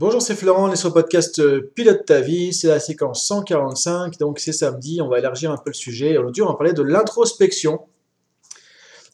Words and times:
Bonjour, 0.00 0.22
c'est 0.22 0.36
Florent, 0.36 0.68
on 0.68 0.72
est 0.72 0.76
sur 0.76 0.90
le 0.90 0.94
podcast 0.94 1.40
euh, 1.40 1.72
Pilote 1.74 2.04
ta 2.04 2.20
vie, 2.20 2.54
c'est 2.54 2.68
la 2.68 2.78
séquence 2.78 3.26
145, 3.26 4.16
donc 4.18 4.38
c'est 4.38 4.52
samedi, 4.52 5.02
on 5.02 5.08
va 5.08 5.18
élargir 5.18 5.50
un 5.50 5.56
peu 5.56 5.70
le 5.70 5.74
sujet. 5.74 6.16
Aujourd'hui, 6.16 6.40
on 6.40 6.46
va 6.46 6.54
parler 6.54 6.72
de 6.72 6.82
l'introspection. 6.82 7.80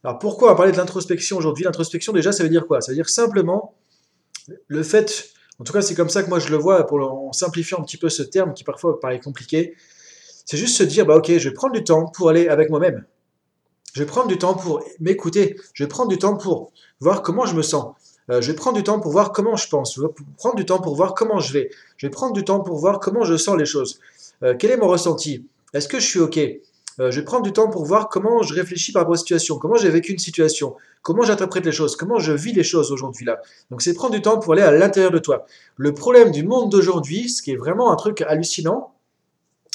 Alors 0.04 0.18
pourquoi 0.18 0.48
on 0.48 0.50
va 0.50 0.56
parler 0.58 0.72
de 0.72 0.76
l'introspection 0.76 1.38
aujourd'hui? 1.38 1.64
L'introspection, 1.64 2.12
déjà, 2.12 2.32
ça 2.32 2.42
veut 2.42 2.50
dire 2.50 2.66
quoi? 2.66 2.82
Ça 2.82 2.92
veut 2.92 2.96
dire 2.96 3.08
simplement 3.08 3.74
le 4.66 4.82
fait, 4.82 5.30
en 5.58 5.64
tout 5.64 5.72
cas 5.72 5.80
c'est 5.80 5.94
comme 5.94 6.10
ça 6.10 6.22
que 6.22 6.28
moi 6.28 6.38
je 6.38 6.50
le 6.50 6.58
vois, 6.58 6.86
pour, 6.86 7.00
en 7.00 7.32
simplifiant 7.32 7.78
un 7.78 7.82
petit 7.84 7.96
peu 7.96 8.10
ce 8.10 8.22
terme 8.22 8.52
qui 8.52 8.62
parfois 8.62 9.00
paraît 9.00 9.20
compliqué, 9.20 9.76
c'est 10.44 10.58
juste 10.58 10.76
se 10.76 10.82
dire, 10.82 11.06
bah 11.06 11.16
ok, 11.16 11.28
je 11.38 11.48
vais 11.48 11.54
prendre 11.54 11.72
du 11.72 11.82
temps 11.82 12.08
pour 12.14 12.28
aller 12.28 12.48
avec 12.48 12.68
moi-même. 12.68 13.06
Je 13.94 14.00
vais 14.00 14.06
prendre 14.06 14.28
du 14.28 14.36
temps 14.36 14.52
pour 14.52 14.84
m'écouter, 15.00 15.56
je 15.72 15.82
vais 15.82 15.88
prendre 15.88 16.10
du 16.10 16.18
temps 16.18 16.36
pour 16.36 16.72
voir 17.00 17.22
comment 17.22 17.46
je 17.46 17.54
me 17.54 17.62
sens. 17.62 17.94
Euh, 18.30 18.40
je 18.40 18.50
vais 18.50 18.56
prendre 18.56 18.76
du 18.76 18.82
temps 18.82 19.00
pour 19.00 19.12
voir 19.12 19.32
comment 19.32 19.56
je 19.56 19.68
pense. 19.68 19.96
Je 19.96 20.02
vais 20.02 20.08
prendre 20.38 20.56
du 20.56 20.64
temps 20.64 20.80
pour 20.80 20.94
voir 20.94 21.14
comment 21.14 21.40
je 21.40 21.52
vais. 21.52 21.70
Je 21.96 22.06
vais 22.06 22.10
prendre 22.10 22.32
du 22.32 22.44
temps 22.44 22.60
pour 22.60 22.78
voir 22.78 23.00
comment 23.00 23.24
je 23.24 23.36
sens 23.36 23.56
les 23.56 23.66
choses. 23.66 24.00
Euh, 24.42 24.54
quel 24.58 24.70
est 24.70 24.76
mon 24.76 24.88
ressenti? 24.88 25.46
Est-ce 25.74 25.88
que 25.88 26.00
je 26.00 26.06
suis 26.06 26.20
OK? 26.20 26.38
Euh, 26.38 27.10
Je 27.10 27.20
vais 27.20 27.24
prendre 27.24 27.42
du 27.42 27.52
temps 27.52 27.68
pour 27.68 27.84
voir 27.84 28.08
comment 28.08 28.42
je 28.42 28.54
réfléchis 28.54 28.92
par 28.92 29.02
rapport 29.02 29.14
à 29.14 29.16
une 29.16 29.20
situation, 29.20 29.58
comment 29.58 29.76
j'ai 29.76 29.90
vécu 29.90 30.12
une 30.12 30.18
situation, 30.18 30.76
comment 31.02 31.22
j'interprète 31.22 31.66
les 31.66 31.72
choses, 31.72 31.96
comment 31.96 32.18
je 32.18 32.32
vis 32.32 32.52
les 32.52 32.62
choses 32.62 32.92
aujourd'hui 32.92 33.26
là. 33.26 33.40
Donc 33.70 33.82
c'est 33.82 33.94
prendre 33.94 34.14
du 34.14 34.22
temps 34.22 34.38
pour 34.38 34.52
aller 34.52 34.62
à 34.62 34.70
l'intérieur 34.70 35.10
de 35.10 35.18
toi. 35.18 35.44
Le 35.76 35.92
problème 35.92 36.30
du 36.30 36.44
monde 36.44 36.70
d'aujourd'hui, 36.70 37.28
ce 37.28 37.42
qui 37.42 37.50
est 37.50 37.56
vraiment 37.56 37.90
un 37.90 37.96
truc 37.96 38.22
hallucinant, 38.22 38.92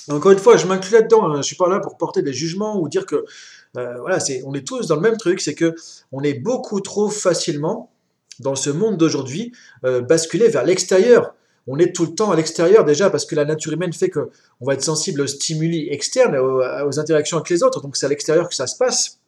encore 0.09 0.31
une 0.31 0.39
fois, 0.39 0.57
je 0.57 0.65
m'inclus 0.65 0.93
là-dedans. 0.93 1.25
Hein. 1.25 1.37
Je 1.37 1.41
suis 1.43 1.55
pas 1.57 1.69
là 1.69 1.79
pour 1.79 1.97
porter 1.97 2.23
des 2.23 2.33
jugements 2.33 2.79
ou 2.79 2.89
dire 2.89 3.05
que 3.05 3.25
voilà, 3.73 4.19
c'est, 4.19 4.41
on 4.45 4.53
est 4.55 4.65
tous 4.65 4.87
dans 4.87 4.95
le 4.95 5.01
même 5.01 5.17
truc, 5.17 5.41
c'est 5.41 5.53
que 5.53 5.75
on 6.11 6.23
est 6.23 6.33
beaucoup 6.33 6.79
trop 6.81 7.09
facilement 7.09 7.91
dans 8.39 8.55
ce 8.55 8.69
monde 8.69 8.97
d'aujourd'hui, 8.97 9.51
euh, 9.85 10.01
basculer 10.01 10.47
vers 10.47 10.63
l'extérieur. 10.63 11.33
On 11.67 11.77
est 11.77 11.95
tout 11.95 12.05
le 12.05 12.15
temps 12.15 12.31
à 12.31 12.35
l'extérieur 12.35 12.83
déjà 12.83 13.09
parce 13.09 13.25
que 13.25 13.35
la 13.35 13.45
nature 13.45 13.73
humaine 13.73 13.93
fait 13.93 14.09
qu'on 14.09 14.29
va 14.61 14.73
être 14.73 14.83
sensible 14.83 15.21
aux 15.21 15.27
stimuli 15.27 15.87
externes, 15.89 16.35
aux, 16.35 16.99
interactions 16.99 17.37
avec 17.37 17.49
les 17.49 17.61
autres. 17.63 17.81
Donc 17.81 17.95
c'est 17.95 18.07
à 18.07 18.09
l'extérieur 18.09 18.49
que 18.49 18.55
ça 18.55 18.65
se 18.65 18.75
passe, 18.75 19.19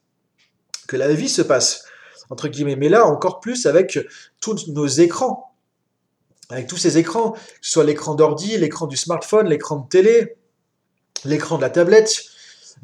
que 0.88 0.98
la 0.98 1.14
vie 1.14 1.30
se 1.30 1.44
passe, 1.44 1.86
entre 2.30 2.48
guillemets. 2.48 2.78
Mais 2.78 2.90
là, 2.90 3.06
encore 3.06 3.42
plus 3.42 3.68
avec 3.68 4.00
tous 4.40 4.70
nos 4.70 4.88
écrans. 4.88 5.54
Avec 6.50 6.68
tous 6.68 6.78
ces 6.78 6.98
écrans, 6.98 7.32
que 7.32 7.40
ce 7.62 7.72
soit 7.74 7.84
l'écran 7.84 8.16
d'ordi, 8.16 8.58
l'écran 8.58 8.88
du 8.88 8.98
smartphone, 8.98 9.48
l'écran 9.48 9.78
de 9.78 9.88
télé, 9.88 10.36
l'écran 11.24 11.58
de 11.58 11.62
la 11.62 11.70
tablette, 11.70 12.31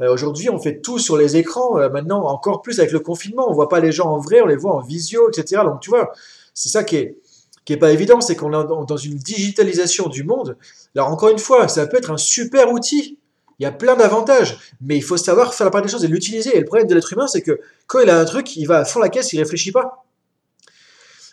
euh, 0.01 0.13
aujourd'hui, 0.13 0.49
on 0.49 0.59
fait 0.59 0.79
tout 0.81 0.99
sur 0.99 1.17
les 1.17 1.37
écrans. 1.37 1.77
Euh, 1.79 1.89
maintenant, 1.89 2.25
encore 2.25 2.61
plus 2.61 2.79
avec 2.79 2.91
le 2.91 2.99
confinement, 2.99 3.49
on 3.49 3.53
voit 3.53 3.69
pas 3.69 3.79
les 3.79 3.91
gens 3.91 4.07
en 4.07 4.19
vrai, 4.19 4.41
on 4.41 4.45
les 4.45 4.55
voit 4.55 4.73
en 4.73 4.81
visio, 4.81 5.29
etc. 5.29 5.63
Donc, 5.65 5.79
tu 5.81 5.89
vois, 5.89 6.11
c'est 6.53 6.69
ça 6.69 6.83
qui 6.83 6.97
est 6.97 7.17
qui 7.65 7.73
est 7.73 7.77
pas 7.77 7.91
évident, 7.91 8.21
c'est 8.21 8.37
qu'on 8.37 8.53
est 8.53 8.85
dans 8.87 8.95
une 8.95 9.17
digitalisation 9.17 10.07
du 10.07 10.23
monde. 10.23 10.57
Alors, 10.95 11.09
encore 11.09 11.27
une 11.27 11.37
fois, 11.37 11.67
ça 11.67 11.85
peut 11.85 11.97
être 11.97 12.11
un 12.11 12.17
super 12.17 12.71
outil. 12.71 13.19
Il 13.59 13.63
y 13.63 13.65
a 13.65 13.73
plein 13.73 13.97
d'avantages, 13.97 14.57
mais 14.79 14.95
il 14.95 15.01
faut 15.03 15.17
savoir 15.17 15.53
faire 15.53 15.65
la 15.65 15.71
part 15.71 15.81
des 15.81 15.89
choses 15.89 16.05
et 16.05 16.07
l'utiliser. 16.07 16.55
Et 16.55 16.59
le 16.59 16.65
problème 16.65 16.87
de 16.87 16.95
l'être 16.95 17.11
humain, 17.11 17.27
c'est 17.27 17.41
que 17.41 17.59
quand 17.85 17.99
il 17.99 18.09
a 18.09 18.17
un 18.17 18.23
truc, 18.23 18.55
il 18.55 18.67
va 18.67 18.79
à 18.79 18.85
fond 18.85 19.01
la 19.01 19.09
caisse, 19.09 19.33
il 19.33 19.39
réfléchit 19.39 19.73
pas. 19.73 20.05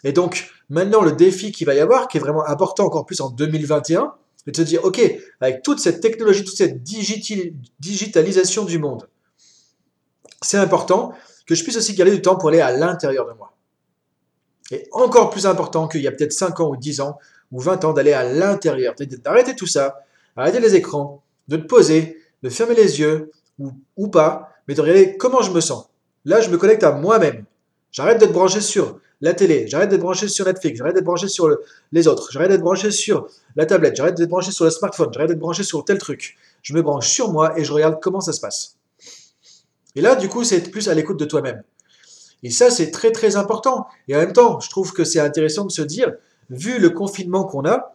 Et 0.02 0.11
donc, 0.12 0.50
maintenant, 0.70 1.02
le 1.02 1.12
défi 1.12 1.52
qu'il 1.52 1.68
va 1.68 1.74
y 1.74 1.78
avoir, 1.78 2.08
qui 2.08 2.16
est 2.16 2.20
vraiment 2.20 2.44
important 2.44 2.84
encore 2.84 3.06
plus 3.06 3.20
en 3.20 3.30
2021, 3.30 4.14
de 4.47 4.53
te 4.53 4.62
dire, 4.62 4.84
OK, 4.84 5.00
avec 5.41 5.62
toute 5.62 5.78
cette 5.78 6.00
technologie, 6.00 6.45
toute 6.45 6.56
cette 6.56 6.83
digitalisation 6.83 8.64
du 8.64 8.78
monde, 8.78 9.09
c'est 10.42 10.59
important 10.59 11.12
que 11.47 11.55
je 11.55 11.62
puisse 11.62 11.77
aussi 11.77 11.95
garder 11.95 12.12
du 12.12 12.23
temps 12.23 12.36
pour 12.36 12.51
aller 12.51 12.61
à 12.61 12.70
l'intérieur 12.73 13.27
de 13.27 13.33
moi. 13.33 13.55
Et 14.70 14.86
encore 14.92 15.31
plus 15.31 15.47
important 15.47 15.89
qu'il 15.89 16.03
y 16.03 16.09
a 16.09 16.12
peut-être 16.12 16.33
5 16.33 16.61
ans 16.61 16.70
ou 16.70 16.77
10 16.77 17.01
ans 17.01 17.19
ou 17.53 17.61
20 17.61 17.84
ans 17.84 17.92
d'aller 17.92 18.12
à 18.12 18.25
l'intérieur, 18.25 18.95
d'arrêter 19.23 19.55
tout 19.55 19.67
ça, 19.67 20.01
arrêter 20.36 20.61
les 20.61 20.75
écrans, 20.75 21.23
de 21.48 21.56
te 21.56 21.67
poser, 21.67 22.19
de 22.42 22.48
fermer 22.48 22.75
les 22.75 23.01
yeux 23.01 23.31
ou, 23.58 23.73
ou 23.97 24.08
pas, 24.08 24.55
mais 24.67 24.75
de 24.75 24.81
regarder 24.81 25.17
comment 25.17 25.42
je 25.42 25.51
me 25.52 25.61
sens. 25.61 25.89
Là, 26.24 26.41
je 26.41 26.48
me 26.51 26.57
connecte 26.57 26.83
à 26.83 26.92
moi-même. 26.92 27.45
J'arrête 27.94 28.18
d'être 28.18 28.32
branché 28.32 28.60
sur 28.60 28.98
la 29.20 29.34
télé, 29.34 29.68
j'arrête 29.68 29.88
d'être 29.88 30.00
branché 30.00 30.27
sur 30.27 30.44
Netflix, 30.44 30.78
j'arrête 30.78 30.96
d'être 30.96 31.05
branché 31.05 31.28
sur 31.28 31.48
les 31.92 32.08
autres, 32.08 32.32
j'arrête 32.32 32.50
d'être 32.50 32.60
branché 32.60 32.90
sur 32.90 33.28
la 33.55 33.66
tablette, 33.66 33.94
j'arrête 33.94 34.16
d'être 34.16 34.28
branché 34.28 34.50
sur 34.50 34.64
le 34.64 34.72
smartphone, 34.72 35.10
j'arrête 35.14 35.28
d'être 35.28 35.38
branché 35.38 35.62
sur 35.62 35.84
tel 35.84 35.98
truc. 35.98 36.36
Je 36.62 36.74
me 36.74 36.82
branche 36.82 37.08
sur 37.08 37.30
moi 37.30 37.56
et 37.56 37.62
je 37.62 37.72
regarde 37.72 38.00
comment 38.02 38.20
ça 38.20 38.32
se 38.32 38.40
passe. 38.40 38.78
Et 39.94 40.00
là, 40.00 40.16
du 40.16 40.28
coup, 40.28 40.42
c'est 40.42 40.68
plus 40.72 40.88
à 40.88 40.94
l'écoute 40.94 41.20
de 41.20 41.24
toi-même. 41.24 41.62
Et 42.42 42.50
ça, 42.50 42.68
c'est 42.68 42.90
très 42.90 43.12
très 43.12 43.36
important. 43.36 43.86
Et 44.08 44.16
en 44.16 44.18
même 44.18 44.32
temps, 44.32 44.58
je 44.58 44.68
trouve 44.70 44.92
que 44.92 45.05
c'est 45.05 45.20
intéressant 45.20 45.64
de 45.64 45.70
se 45.70 45.82
dire, 45.82 46.14
vu 46.50 46.80
le 46.80 46.90
confinement 46.90 47.44
qu'on 47.44 47.64
a, 47.64 47.94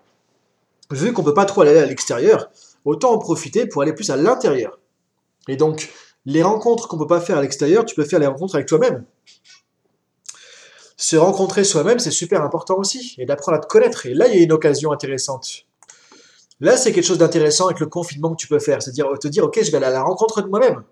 vu 0.91 1.11
qu'on 1.11 1.23
ne 1.23 1.27
peut 1.27 1.33
pas 1.33 1.45
trop 1.45 1.63
aller 1.63 1.77
à 1.77 1.85
l'extérieur, 1.85 2.49
autant 2.85 3.11
en 3.11 3.17
profiter 3.17 3.67
pour 3.67 3.81
aller 3.81 3.91
plus 3.91 4.09
à 4.11 4.15
l'intérieur. 4.15 4.79
Et 5.49 5.57
donc, 5.57 5.89
les 6.25 6.41
rencontres 6.41 6.87
qu'on 6.87 6.95
ne 6.95 7.01
peut 7.01 7.07
pas 7.07 7.19
faire 7.19 7.37
à 7.37 7.41
l'extérieur, 7.41 7.83
tu 7.83 7.95
peux 7.95 8.05
faire 8.05 8.19
les 8.19 8.27
rencontres 8.27 8.55
avec 8.55 8.65
toi-même 8.65 9.03
se 11.09 11.15
rencontrer 11.15 11.63
soi-même, 11.63 11.97
c'est 11.97 12.11
super 12.11 12.43
important 12.43 12.77
aussi, 12.77 13.15
et 13.17 13.25
d'apprendre 13.25 13.57
à 13.57 13.61
te 13.61 13.65
connaître. 13.65 14.05
Et 14.05 14.13
là, 14.13 14.27
il 14.27 14.35
y 14.35 14.39
a 14.39 14.43
une 14.43 14.51
occasion 14.51 14.91
intéressante. 14.91 15.65
Là, 16.59 16.77
c'est 16.77 16.91
quelque 16.91 17.05
chose 17.05 17.17
d'intéressant 17.17 17.65
avec 17.65 17.79
le 17.79 17.87
confinement 17.87 18.29
que 18.29 18.35
tu 18.35 18.47
peux 18.47 18.59
faire, 18.59 18.83
c'est-à-dire 18.83 19.07
te 19.19 19.27
dire, 19.27 19.43
ok, 19.43 19.59
je 19.63 19.71
vais 19.71 19.77
aller 19.77 19.87
à 19.87 19.89
la 19.89 20.03
rencontre 20.03 20.43
de 20.43 20.47
moi-même. 20.47 20.83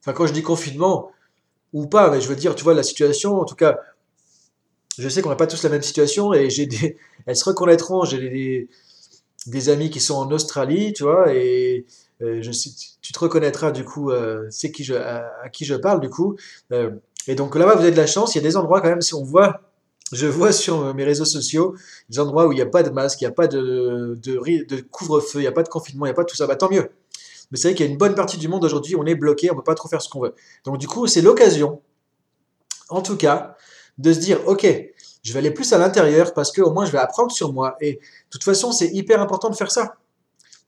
Enfin, 0.00 0.12
quand 0.14 0.26
je 0.26 0.32
dis 0.32 0.42
confinement, 0.42 1.12
ou 1.72 1.86
pas, 1.86 2.10
mais 2.10 2.20
je 2.20 2.26
veux 2.26 2.34
dire, 2.34 2.56
tu 2.56 2.64
vois, 2.64 2.74
la 2.74 2.82
situation, 2.82 3.38
en 3.40 3.44
tout 3.44 3.54
cas, 3.54 3.78
je 4.98 5.08
sais 5.08 5.22
qu'on 5.22 5.28
n'a 5.28 5.36
pas 5.36 5.46
tous 5.46 5.62
la 5.62 5.70
même 5.70 5.82
situation, 5.82 6.34
et 6.34 6.50
j'ai 6.50 6.66
des, 6.66 6.96
elles 7.26 7.36
se 7.36 7.44
reconnaîtront, 7.44 8.04
j'ai 8.04 8.18
des, 8.18 8.68
des, 9.46 9.68
amis 9.68 9.90
qui 9.90 10.00
sont 10.00 10.16
en 10.16 10.28
Australie, 10.32 10.92
tu 10.92 11.04
vois, 11.04 11.32
et 11.32 11.86
euh, 12.20 12.42
tu 13.00 13.12
te 13.12 13.18
reconnaîtras 13.20 13.70
du 13.70 13.84
coup, 13.84 14.10
euh, 14.10 14.48
c'est 14.50 14.72
qui 14.72 14.82
je, 14.82 14.94
à, 14.94 15.48
qui 15.52 15.64
je 15.64 15.76
parle 15.76 16.00
du 16.00 16.10
coup. 16.10 16.36
Euh, 16.72 16.90
et 17.28 17.34
donc 17.34 17.54
là-bas, 17.54 17.74
vous 17.74 17.82
avez 17.82 17.92
de 17.92 17.96
la 17.96 18.06
chance. 18.06 18.34
Il 18.34 18.38
y 18.38 18.40
a 18.40 18.42
des 18.42 18.56
endroits 18.56 18.80
quand 18.80 18.88
même, 18.88 19.02
si 19.02 19.14
on 19.14 19.22
voit, 19.22 19.60
je 20.12 20.26
vois 20.26 20.50
sur 20.50 20.94
mes 20.94 21.04
réseaux 21.04 21.26
sociaux, 21.26 21.76
des 22.08 22.18
endroits 22.18 22.46
où 22.46 22.52
il 22.52 22.56
n'y 22.56 22.62
a 22.62 22.66
pas 22.66 22.82
de 22.82 22.90
masque, 22.90 23.20
il 23.20 23.24
n'y 23.24 23.28
a 23.28 23.32
pas 23.32 23.46
de, 23.46 24.18
couvre-feu, 24.90 25.40
il 25.40 25.42
n'y 25.42 25.46
a 25.46 25.52
pas 25.52 25.62
de 25.62 25.68
confinement, 25.68 26.06
il 26.06 26.08
n'y 26.08 26.12
a 26.12 26.14
pas 26.14 26.24
tout 26.24 26.34
ça. 26.34 26.46
Bah, 26.46 26.56
tant 26.56 26.70
mieux. 26.70 26.90
Mais 27.50 27.58
c'est 27.58 27.68
vrai 27.68 27.74
qu'il 27.74 27.86
y 27.86 27.88
a 27.88 27.92
une 27.92 27.98
bonne 27.98 28.14
partie 28.14 28.38
du 28.38 28.48
monde 28.48 28.64
aujourd'hui, 28.64 28.96
on 28.96 29.04
est 29.06 29.14
bloqué, 29.14 29.50
on 29.50 29.54
ne 29.54 29.58
peut 29.58 29.64
pas 29.64 29.74
trop 29.74 29.88
faire 29.88 30.02
ce 30.02 30.08
qu'on 30.08 30.20
veut. 30.20 30.34
Donc 30.64 30.78
du 30.78 30.88
coup, 30.88 31.06
c'est 31.06 31.22
l'occasion, 31.22 31.80
en 32.88 33.02
tout 33.02 33.16
cas, 33.16 33.56
de 33.98 34.12
se 34.12 34.18
dire, 34.18 34.40
ok, 34.46 34.66
je 35.22 35.32
vais 35.32 35.38
aller 35.38 35.50
plus 35.50 35.72
à 35.72 35.78
l'intérieur 35.78 36.32
parce 36.32 36.52
qu'au 36.52 36.70
moins 36.72 36.86
je 36.86 36.92
vais 36.92 36.98
apprendre 36.98 37.30
sur 37.30 37.52
moi. 37.52 37.76
Et 37.80 37.94
de 37.94 38.00
toute 38.30 38.44
façon, 38.44 38.72
c'est 38.72 38.88
hyper 38.88 39.20
important 39.20 39.50
de 39.50 39.56
faire 39.56 39.70
ça. 39.70 39.94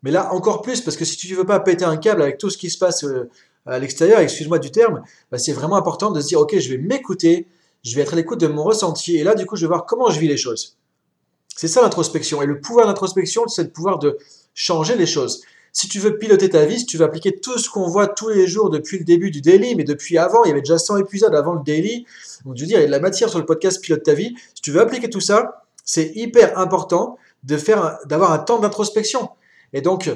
Mais 0.02 0.10
là, 0.10 0.32
encore 0.32 0.62
plus, 0.62 0.80
parce 0.80 0.96
que 0.96 1.04
si 1.04 1.16
tu 1.16 1.30
ne 1.32 1.36
veux 1.36 1.46
pas 1.46 1.60
péter 1.60 1.84
un 1.84 1.96
câble 1.96 2.22
avec 2.22 2.38
tout 2.38 2.50
ce 2.50 2.56
qui 2.56 2.70
se 2.70 2.78
passe 2.78 3.04
euh, 3.04 3.28
à 3.70 3.78
l'extérieur, 3.78 4.20
excuse-moi 4.20 4.58
du 4.58 4.70
terme, 4.70 5.02
bah, 5.30 5.38
c'est 5.38 5.52
vraiment 5.52 5.76
important 5.76 6.10
de 6.10 6.20
se 6.20 6.28
dire, 6.28 6.40
ok, 6.40 6.58
je 6.58 6.68
vais 6.68 6.78
m'écouter, 6.78 7.46
je 7.84 7.94
vais 7.96 8.02
être 8.02 8.12
à 8.12 8.16
l'écoute 8.16 8.40
de 8.40 8.46
mon 8.46 8.62
ressenti, 8.62 9.16
et 9.16 9.24
là, 9.24 9.34
du 9.34 9.46
coup, 9.46 9.56
je 9.56 9.62
vais 9.62 9.68
voir 9.68 9.86
comment 9.86 10.10
je 10.10 10.20
vis 10.20 10.28
les 10.28 10.36
choses. 10.36 10.76
C'est 11.56 11.68
ça 11.68 11.82
l'introspection. 11.82 12.40
Et 12.42 12.46
le 12.46 12.60
pouvoir 12.60 12.86
d'introspection, 12.86 13.46
c'est 13.46 13.64
le 13.64 13.70
pouvoir 13.70 13.98
de 13.98 14.18
changer 14.54 14.96
les 14.96 15.06
choses. 15.06 15.42
Si 15.72 15.88
tu 15.88 16.00
veux 16.00 16.18
piloter 16.18 16.48
ta 16.48 16.64
vie, 16.64 16.78
si 16.78 16.86
tu 16.86 16.96
veux 16.96 17.04
appliquer 17.04 17.38
tout 17.38 17.58
ce 17.58 17.70
qu'on 17.70 17.86
voit 17.86 18.08
tous 18.08 18.28
les 18.28 18.46
jours 18.46 18.70
depuis 18.70 18.98
le 18.98 19.04
début 19.04 19.30
du 19.30 19.40
daily, 19.40 19.76
mais 19.76 19.84
depuis 19.84 20.18
avant, 20.18 20.42
il 20.44 20.48
y 20.48 20.50
avait 20.50 20.62
déjà 20.62 20.78
100 20.78 20.96
épisodes 20.96 21.34
avant 21.34 21.52
le 21.52 21.62
daily, 21.62 22.06
donc 22.44 22.56
je 22.56 22.62
veux 22.62 22.66
dire, 22.66 22.78
il 22.78 22.82
y 22.82 22.84
a 22.84 22.86
de 22.86 22.90
la 22.90 22.98
matière 22.98 23.28
sur 23.28 23.38
le 23.38 23.44
podcast 23.44 23.80
Pilote 23.80 24.02
ta 24.02 24.14
vie. 24.14 24.34
Si 24.54 24.62
tu 24.62 24.72
veux 24.72 24.80
appliquer 24.80 25.10
tout 25.10 25.20
ça, 25.20 25.64
c'est 25.84 26.10
hyper 26.16 26.58
important 26.58 27.18
de 27.44 27.56
faire, 27.56 27.98
d'avoir 28.06 28.32
un 28.32 28.38
temps 28.38 28.58
d'introspection. 28.58 29.28
Et 29.72 29.80
donc, 29.80 30.10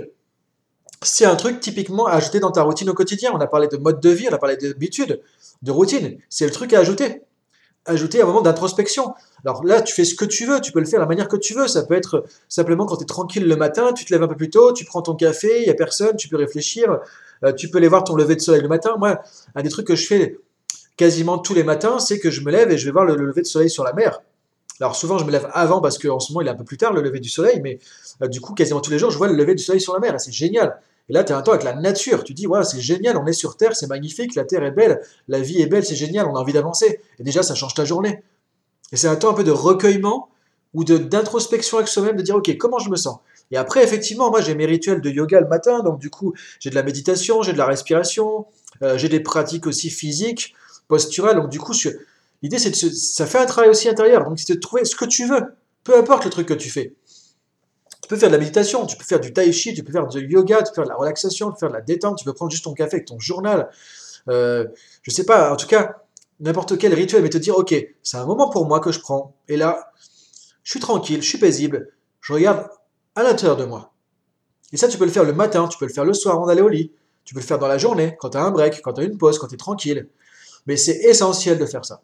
c'est 1.04 1.24
un 1.24 1.36
truc 1.36 1.60
typiquement 1.60 2.06
à 2.06 2.12
ajouter 2.12 2.40
dans 2.40 2.50
ta 2.50 2.62
routine 2.62 2.90
au 2.90 2.94
quotidien. 2.94 3.32
On 3.34 3.40
a 3.40 3.46
parlé 3.46 3.68
de 3.68 3.76
mode 3.76 4.00
de 4.00 4.10
vie, 4.10 4.26
on 4.30 4.34
a 4.34 4.38
parlé 4.38 4.56
d'habitude, 4.56 5.20
de 5.62 5.70
routine. 5.70 6.18
C'est 6.28 6.44
le 6.44 6.50
truc 6.50 6.72
à 6.72 6.80
ajouter. 6.80 7.22
Ajouter 7.86 8.22
un 8.22 8.26
moment 8.26 8.40
d'introspection. 8.40 9.12
Alors 9.44 9.62
là, 9.64 9.82
tu 9.82 9.94
fais 9.94 10.04
ce 10.04 10.14
que 10.14 10.24
tu 10.24 10.46
veux, 10.46 10.60
tu 10.60 10.72
peux 10.72 10.80
le 10.80 10.86
faire 10.86 11.00
de 11.00 11.04
la 11.04 11.08
manière 11.08 11.28
que 11.28 11.36
tu 11.36 11.52
veux. 11.52 11.68
Ça 11.68 11.82
peut 11.82 11.94
être 11.94 12.24
simplement 12.48 12.86
quand 12.86 12.96
tu 12.96 13.02
es 13.02 13.06
tranquille 13.06 13.46
le 13.46 13.56
matin, 13.56 13.92
tu 13.92 14.06
te 14.06 14.12
lèves 14.12 14.22
un 14.22 14.28
peu 14.28 14.36
plus 14.36 14.48
tôt, 14.48 14.72
tu 14.72 14.86
prends 14.86 15.02
ton 15.02 15.14
café, 15.14 15.60
il 15.60 15.64
n'y 15.64 15.70
a 15.70 15.74
personne, 15.74 16.16
tu 16.16 16.28
peux 16.28 16.36
réfléchir, 16.36 17.00
euh, 17.44 17.52
tu 17.52 17.68
peux 17.68 17.78
aller 17.78 17.88
voir 17.88 18.04
ton 18.04 18.16
lever 18.16 18.36
de 18.36 18.40
soleil 18.40 18.62
le 18.62 18.68
matin. 18.68 18.96
Moi, 18.98 19.20
un 19.54 19.62
des 19.62 19.68
trucs 19.68 19.86
que 19.86 19.96
je 19.96 20.06
fais 20.06 20.38
quasiment 20.96 21.38
tous 21.38 21.52
les 21.52 21.64
matins, 21.64 21.98
c'est 21.98 22.18
que 22.18 22.30
je 22.30 22.40
me 22.40 22.50
lève 22.50 22.70
et 22.70 22.78
je 22.78 22.86
vais 22.86 22.92
voir 22.92 23.04
le 23.04 23.16
lever 23.16 23.42
de 23.42 23.46
soleil 23.46 23.68
sur 23.68 23.84
la 23.84 23.92
mer. 23.92 24.20
Alors 24.80 24.96
souvent, 24.96 25.18
je 25.18 25.24
me 25.24 25.30
lève 25.30 25.48
avant 25.52 25.80
parce 25.80 25.98
qu'en 25.98 26.18
ce 26.18 26.32
moment, 26.32 26.40
il 26.40 26.48
est 26.48 26.50
un 26.50 26.56
peu 26.56 26.64
plus 26.64 26.78
tard, 26.78 26.92
le 26.92 27.02
lever 27.02 27.20
du 27.20 27.28
soleil, 27.28 27.60
mais 27.62 27.78
euh, 28.22 28.28
du 28.28 28.40
coup, 28.40 28.54
quasiment 28.54 28.80
tous 28.80 28.90
les 28.90 28.98
jours, 28.98 29.10
je 29.10 29.18
vois 29.18 29.28
le 29.28 29.34
lever 29.34 29.54
du 29.54 29.62
soleil 29.62 29.80
sur 29.80 29.92
la 29.92 30.00
mer, 30.00 30.18
c'est 30.18 30.32
génial. 30.32 30.80
Et 31.08 31.12
là, 31.12 31.22
tu 31.22 31.32
es 31.32 31.34
un 31.34 31.42
temps 31.42 31.52
avec 31.52 31.64
la 31.64 31.74
nature, 31.74 32.24
tu 32.24 32.32
dis, 32.32 32.46
ouais, 32.46 32.64
c'est 32.64 32.80
génial, 32.80 33.16
on 33.16 33.26
est 33.26 33.34
sur 33.34 33.56
Terre, 33.56 33.76
c'est 33.76 33.86
magnifique, 33.86 34.34
la 34.34 34.44
Terre 34.44 34.64
est 34.64 34.70
belle, 34.70 35.02
la 35.28 35.40
vie 35.40 35.60
est 35.60 35.66
belle, 35.66 35.84
c'est 35.84 35.96
génial, 35.96 36.26
on 36.26 36.34
a 36.34 36.40
envie 36.40 36.52
d'avancer. 36.54 37.00
Et 37.18 37.22
déjà, 37.22 37.42
ça 37.42 37.54
change 37.54 37.74
ta 37.74 37.84
journée. 37.84 38.22
Et 38.92 38.96
c'est 38.96 39.08
un 39.08 39.16
temps 39.16 39.30
un 39.30 39.34
peu 39.34 39.44
de 39.44 39.50
recueillement 39.50 40.28
ou 40.72 40.84
d'introspection 40.84 41.78
avec 41.78 41.88
soi-même, 41.88 42.16
de 42.16 42.22
dire, 42.22 42.36
ok, 42.36 42.56
comment 42.56 42.78
je 42.78 42.90
me 42.90 42.96
sens? 42.96 43.18
Et 43.50 43.56
après, 43.56 43.84
effectivement, 43.84 44.30
moi, 44.30 44.40
j'ai 44.40 44.54
mes 44.54 44.66
rituels 44.66 45.00
de 45.00 45.10
yoga 45.10 45.40
le 45.40 45.48
matin, 45.48 45.80
donc 45.80 45.98
du 45.98 46.10
coup, 46.10 46.32
j'ai 46.58 46.70
de 46.70 46.74
la 46.74 46.82
méditation, 46.82 47.42
j'ai 47.42 47.52
de 47.52 47.58
la 47.58 47.66
respiration, 47.66 48.46
euh, 48.82 48.96
j'ai 48.96 49.08
des 49.08 49.20
pratiques 49.20 49.66
aussi 49.66 49.90
physiques, 49.90 50.54
posturales, 50.88 51.36
donc 51.36 51.50
du 51.50 51.58
coup, 51.58 51.74
L'idée, 52.44 52.58
c'est 52.58 52.68
de 52.68 52.90
ça 52.90 53.24
fait 53.24 53.38
un 53.38 53.46
travail 53.46 53.70
aussi 53.70 53.88
intérieur. 53.88 54.22
Donc, 54.28 54.38
c'est 54.38 54.54
de 54.54 54.60
trouver 54.60 54.84
ce 54.84 54.94
que 54.94 55.06
tu 55.06 55.26
veux. 55.26 55.40
Peu 55.82 55.96
importe 55.96 56.26
le 56.26 56.30
truc 56.30 56.46
que 56.46 56.52
tu 56.52 56.68
fais. 56.68 56.94
Tu 58.04 58.08
peux 58.08 58.16
faire 58.16 58.28
de 58.28 58.34
la 58.34 58.38
méditation, 58.38 58.84
tu 58.84 58.98
peux 58.98 59.04
faire 59.04 59.18
du 59.18 59.32
tai 59.32 59.50
chi, 59.50 59.72
tu 59.72 59.82
peux 59.82 59.90
faire 59.90 60.06
du 60.06 60.30
yoga, 60.30 60.58
tu 60.58 60.64
peux 60.64 60.74
faire 60.74 60.84
de 60.84 60.90
la 60.90 60.94
relaxation, 60.94 61.46
tu 61.46 61.54
peux 61.54 61.60
faire 61.60 61.70
de 61.70 61.74
la 61.74 61.80
détente, 61.80 62.18
tu 62.18 62.26
peux 62.26 62.34
prendre 62.34 62.50
juste 62.50 62.64
ton 62.64 62.74
café 62.74 62.96
avec 62.96 63.06
ton 63.06 63.18
journal. 63.18 63.70
Euh, 64.28 64.66
je 65.00 65.10
sais 65.10 65.24
pas, 65.24 65.50
en 65.50 65.56
tout 65.56 65.66
cas, 65.66 66.02
n'importe 66.38 66.76
quel 66.76 66.92
rituel, 66.92 67.22
mais 67.22 67.30
te 67.30 67.38
dire, 67.38 67.56
ok, 67.56 67.74
c'est 68.02 68.18
un 68.18 68.26
moment 68.26 68.50
pour 68.50 68.66
moi 68.66 68.80
que 68.80 68.92
je 68.92 69.00
prends. 69.00 69.34
Et 69.48 69.56
là, 69.56 69.90
je 70.64 70.72
suis 70.72 70.80
tranquille, 70.80 71.22
je 71.22 71.26
suis 71.26 71.38
paisible, 71.38 71.94
je 72.20 72.34
regarde 72.34 72.68
à 73.14 73.22
l'intérieur 73.22 73.56
de 73.56 73.64
moi. 73.64 73.94
Et 74.74 74.76
ça, 74.76 74.86
tu 74.86 74.98
peux 74.98 75.06
le 75.06 75.10
faire 75.10 75.24
le 75.24 75.32
matin, 75.32 75.66
tu 75.66 75.78
peux 75.78 75.86
le 75.86 75.92
faire 75.94 76.04
le 76.04 76.12
soir 76.12 76.34
avant 76.34 76.44
d'aller 76.44 76.60
au 76.60 76.68
lit, 76.68 76.92
tu 77.24 77.32
peux 77.32 77.40
le 77.40 77.46
faire 77.46 77.58
dans 77.58 77.68
la 77.68 77.78
journée, 77.78 78.18
quand 78.20 78.28
tu 78.28 78.36
as 78.36 78.42
un 78.42 78.50
break, 78.50 78.82
quand 78.82 78.92
tu 78.92 79.00
as 79.00 79.04
une 79.04 79.16
pause, 79.16 79.38
quand 79.38 79.48
tu 79.48 79.54
es 79.54 79.56
tranquille. 79.56 80.10
Mais 80.66 80.76
c'est 80.76 80.96
essentiel 81.04 81.56
de 81.56 81.64
faire 81.64 81.86
ça. 81.86 82.02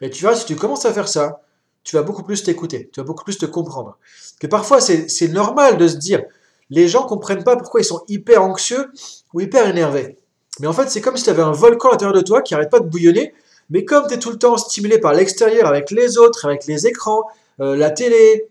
Et 0.00 0.08
tu 0.08 0.22
vois, 0.22 0.36
si 0.36 0.46
tu 0.46 0.54
commences 0.54 0.84
à 0.84 0.92
faire 0.92 1.08
ça, 1.08 1.42
tu 1.86 1.94
vas 1.94 2.02
beaucoup 2.02 2.24
plus 2.24 2.42
t'écouter, 2.42 2.90
tu 2.92 3.00
vas 3.00 3.04
beaucoup 3.04 3.22
plus 3.22 3.38
te 3.38 3.46
comprendre. 3.46 3.96
Que 4.40 4.48
parfois, 4.48 4.80
c'est 4.80 5.28
normal 5.28 5.78
de 5.78 5.86
se 5.86 5.96
dire, 5.96 6.24
les 6.68 6.88
gens 6.88 7.04
comprennent 7.04 7.44
pas 7.44 7.56
pourquoi 7.56 7.80
ils 7.80 7.84
sont 7.84 8.02
hyper 8.08 8.42
anxieux 8.42 8.90
ou 9.32 9.40
hyper 9.40 9.68
énervés. 9.68 10.18
Mais 10.58 10.66
en 10.66 10.72
fait, 10.72 10.90
c'est 10.90 11.00
comme 11.00 11.16
si 11.16 11.22
tu 11.22 11.30
avais 11.30 11.42
un 11.42 11.52
volcan 11.52 11.90
à 11.90 11.92
l'intérieur 11.92 12.16
de 12.16 12.22
toi 12.22 12.42
qui 12.42 12.54
n'arrête 12.54 12.70
pas 12.70 12.80
de 12.80 12.88
bouillonner, 12.88 13.34
mais 13.70 13.84
comme 13.84 14.08
tu 14.08 14.14
es 14.14 14.18
tout 14.18 14.30
le 14.30 14.38
temps 14.38 14.56
stimulé 14.56 14.98
par 14.98 15.14
l'extérieur, 15.14 15.68
avec 15.68 15.92
les 15.92 16.18
autres, 16.18 16.44
avec 16.44 16.66
les 16.66 16.88
écrans, 16.88 17.22
euh, 17.60 17.76
la 17.76 17.90
télé, 17.90 18.48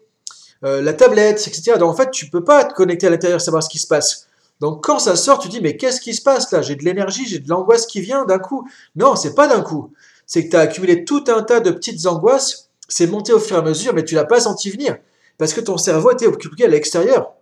euh, 0.64 0.81
la 0.81 0.94
tablette, 0.94 1.46
etc. 1.46 1.74
Donc 1.78 1.90
en 1.90 1.96
fait, 1.96 2.12
tu 2.12 2.30
peux 2.30 2.44
pas 2.44 2.64
te 2.64 2.74
connecter 2.74 3.08
à 3.08 3.10
l'intérieur, 3.10 3.42
savoir 3.42 3.64
ce 3.64 3.70
qui 3.70 3.80
se 3.80 3.88
passe. 3.88 4.28
Donc 4.62 4.81
quand 4.81 5.00
ça 5.00 5.18
sort, 5.18 5.40
tu 5.40 5.50
dis 5.50 5.60
mais 5.60 5.76
qu'est-ce 5.76 6.00
qui 6.00 6.14
se 6.14 6.22
passe 6.22 6.50
là? 6.54 6.62
J'ai 6.62 6.78
de 6.78 6.86
l'énergie, 6.86 7.26
j'ai 7.28 7.40
de 7.40 7.50
l'angoisse 7.50 7.86
qui 7.86 8.00
vient 8.00 8.24
d'un 8.24 8.40
coup. 8.40 8.66
Non, 8.96 9.18
c'est 9.18 9.36
pas 9.36 9.50
d'un 9.50 9.62
coup. 9.62 9.92
C'est 10.26 10.46
que 10.46 10.52
tu 10.52 10.56
as 10.56 10.62
accumulé 10.62 11.04
tout 11.04 11.26
un 11.28 11.44
tas 11.44 11.60
de 11.60 11.72
petites 11.72 12.06
angoisses, 12.08 12.70
c'est 12.88 13.08
monté 13.08 13.34
au 13.34 13.40
fur 13.40 13.56
et 13.58 13.60
à 13.60 13.62
mesure, 13.62 13.94
mais 13.94 14.04
tu 14.04 14.16
l'as 14.16 14.26
pas 14.26 14.40
senti 14.40 14.70
venir. 14.70 14.98
Parce 15.38 15.54
que 15.54 15.62
ton 15.62 15.78
cerveau 15.78 16.12
était 16.12 16.28
occupé 16.28 16.66
à 16.66 16.68
l'extérieur 16.68 17.34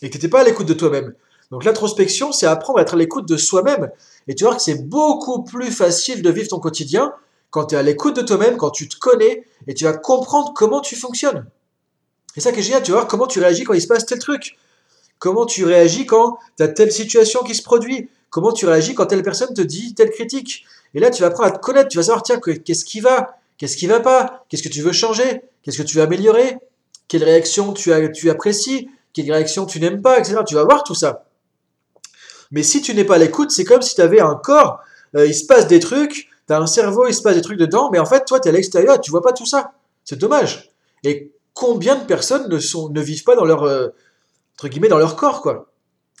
et 0.00 0.10
que 0.10 0.18
tu 0.18 0.28
pas 0.28 0.40
à 0.40 0.44
l'écoute 0.44 0.66
de 0.66 0.74
toi-même. 0.74 1.14
Donc 1.50 1.64
l'introspection, 1.64 2.32
c'est 2.32 2.46
apprendre 2.46 2.78
à 2.78 2.82
être 2.82 2.94
à 2.94 2.96
l'écoute 2.96 3.28
de 3.28 3.36
soi-même. 3.36 3.90
Et 4.26 4.34
tu 4.34 4.44
vois 4.44 4.56
que 4.56 4.62
c'est 4.62 4.88
beaucoup 4.88 5.42
plus 5.44 5.70
facile 5.70 6.22
de 6.22 6.30
vivre 6.30 6.48
ton 6.48 6.60
quotidien 6.60 7.12
quand 7.50 7.66
tu 7.66 7.74
es 7.74 7.78
à 7.78 7.82
l'écoute 7.82 8.16
de 8.16 8.22
toi-même, 8.22 8.56
quand 8.56 8.70
tu 8.70 8.88
te 8.88 8.98
connais, 8.98 9.44
et 9.66 9.74
tu 9.74 9.84
vas 9.84 9.92
comprendre 9.92 10.54
comment 10.54 10.80
tu 10.80 10.96
fonctionnes. 10.96 11.46
Et 12.36 12.40
ça 12.40 12.50
qui 12.52 12.60
est 12.60 12.62
génial, 12.62 12.82
tu 12.82 12.92
vas 12.92 12.98
voir 12.98 13.08
comment 13.08 13.26
tu 13.26 13.40
réagis 13.40 13.64
quand 13.64 13.74
il 13.74 13.82
se 13.82 13.86
passe 13.86 14.06
tel 14.06 14.18
truc. 14.18 14.56
Comment 15.18 15.44
tu 15.44 15.66
réagis 15.66 16.06
quand 16.06 16.38
tu 16.56 16.62
as 16.62 16.68
telle 16.68 16.90
situation 16.90 17.42
qui 17.42 17.54
se 17.54 17.62
produit. 17.62 18.08
Comment 18.30 18.52
tu 18.52 18.64
réagis 18.64 18.94
quand 18.94 19.04
telle 19.04 19.22
personne 19.22 19.52
te 19.52 19.60
dit 19.60 19.94
telle 19.94 20.10
critique. 20.10 20.64
Et 20.94 21.00
là, 21.00 21.10
tu 21.10 21.20
vas 21.20 21.28
apprendre 21.28 21.50
à 21.50 21.52
te 21.52 21.60
connaître, 21.60 21.88
tu 21.88 21.98
vas 21.98 22.04
savoir, 22.04 22.22
tiens, 22.22 22.40
qu'est-ce 22.40 22.86
qui 22.86 23.00
va, 23.00 23.36
qu'est-ce 23.62 23.76
qui 23.76 23.86
va 23.86 24.00
pas, 24.00 24.44
qu'est-ce 24.48 24.64
que 24.64 24.68
tu 24.68 24.82
veux 24.82 24.90
changer, 24.90 25.40
qu'est-ce 25.62 25.78
que 25.78 25.84
tu 25.84 25.96
veux 25.96 26.02
améliorer, 26.02 26.58
quelle 27.06 27.22
réaction 27.22 27.72
tu, 27.72 27.92
apprécies, 27.92 28.88
quelle 29.12 29.30
réaction 29.30 29.66
tu 29.66 29.78
n'aimes 29.78 30.02
pas, 30.02 30.18
etc. 30.18 30.40
Tu 30.44 30.56
vas 30.56 30.64
voir 30.64 30.82
tout 30.82 30.96
ça. 30.96 31.26
Mais 32.50 32.64
si 32.64 32.82
tu 32.82 32.92
n'es 32.92 33.04
pas 33.04 33.14
à 33.14 33.18
l'écoute, 33.18 33.52
c'est 33.52 33.62
comme 33.62 33.80
si 33.80 33.94
tu 33.94 34.00
avais 34.00 34.20
un 34.20 34.34
corps, 34.34 34.80
euh, 35.14 35.28
il 35.28 35.34
se 35.34 35.46
passe 35.46 35.68
des 35.68 35.78
trucs, 35.78 36.28
tu 36.48 36.52
as 36.52 36.58
un 36.58 36.66
cerveau, 36.66 37.06
il 37.06 37.14
se 37.14 37.22
passe 37.22 37.36
des 37.36 37.40
trucs 37.40 37.56
dedans, 37.56 37.88
mais 37.92 38.00
en 38.00 38.04
fait, 38.04 38.24
toi, 38.24 38.40
tu 38.40 38.48
es 38.48 38.50
à 38.50 38.52
l'extérieur, 38.52 39.00
tu 39.00 39.12
vois 39.12 39.22
pas 39.22 39.32
tout 39.32 39.46
ça. 39.46 39.74
C'est 40.04 40.18
dommage. 40.18 40.72
Et 41.04 41.30
combien 41.54 41.94
de 41.94 42.04
personnes 42.04 42.48
ne, 42.48 43.00
vivent 43.00 43.22
pas 43.22 43.36
dans 43.36 43.44
leur, 43.44 43.62
euh, 43.62 43.90
guillemets, 44.64 44.88
dans 44.88 44.98
leur 44.98 45.14
corps, 45.14 45.40
quoi? 45.40 45.70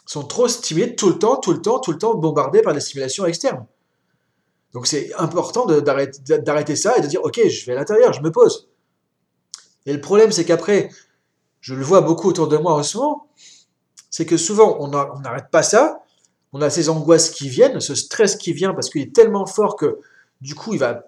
Sont 0.06 0.22
trop 0.22 0.46
stimulés 0.46 0.94
tout 0.94 1.08
le 1.08 1.18
temps, 1.18 1.38
tout 1.38 1.52
le 1.52 1.60
temps, 1.60 1.80
tout 1.80 1.90
le 1.90 1.98
temps, 1.98 2.14
bombardés 2.14 2.62
par 2.62 2.72
des 2.72 2.78
stimulations 2.80 3.26
externes. 3.26 3.66
Donc 4.72 4.86
c'est 4.86 5.12
important 5.14 5.66
d'arrêter 5.66 6.76
ça 6.76 6.96
et 6.96 7.00
de 7.00 7.06
dire, 7.06 7.22
ok, 7.22 7.40
je 7.46 7.66
vais 7.66 7.72
à 7.72 7.76
l'intérieur, 7.76 8.12
je 8.12 8.22
me 8.22 8.30
pose. 8.30 8.68
Et 9.84 9.92
le 9.92 10.00
problème, 10.00 10.32
c'est 10.32 10.44
qu'après, 10.44 10.88
je 11.60 11.74
le 11.74 11.82
vois 11.82 12.00
beaucoup 12.00 12.28
autour 12.28 12.48
de 12.48 12.56
moi 12.56 12.72
en 12.74 12.82
ce 12.82 12.96
moment, 12.96 13.28
c'est 14.10 14.26
que 14.26 14.36
souvent, 14.36 14.76
on 14.80 14.88
n'arrête 14.88 15.50
pas 15.50 15.62
ça, 15.62 16.02
on 16.52 16.60
a 16.60 16.70
ces 16.70 16.88
angoisses 16.88 17.30
qui 17.30 17.48
viennent, 17.48 17.80
ce 17.80 17.94
stress 17.94 18.36
qui 18.36 18.52
vient 18.52 18.74
parce 18.74 18.90
qu'il 18.90 19.02
est 19.02 19.14
tellement 19.14 19.46
fort 19.46 19.76
que 19.76 19.98
du 20.40 20.54
coup 20.54 20.74
il 20.74 20.78
va 20.78 21.04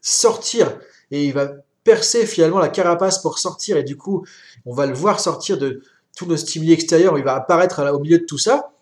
sortir 0.00 0.78
et 1.10 1.26
il 1.26 1.34
va 1.34 1.50
percer 1.84 2.26
finalement 2.26 2.58
la 2.58 2.68
carapace 2.68 3.20
pour 3.20 3.38
sortir 3.38 3.76
et 3.76 3.82
du 3.82 3.96
coup 3.96 4.24
on 4.64 4.72
va 4.72 4.86
le 4.86 4.94
voir 4.94 5.20
sortir 5.20 5.58
de 5.58 5.82
tous 6.16 6.26
nos 6.26 6.36
stimuli 6.36 6.72
extérieurs, 6.72 7.18
il 7.18 7.24
va 7.24 7.34
apparaître 7.34 7.82
au 7.92 7.98
milieu 7.98 8.18
de 8.18 8.24
tout 8.24 8.38
ça 8.38 8.72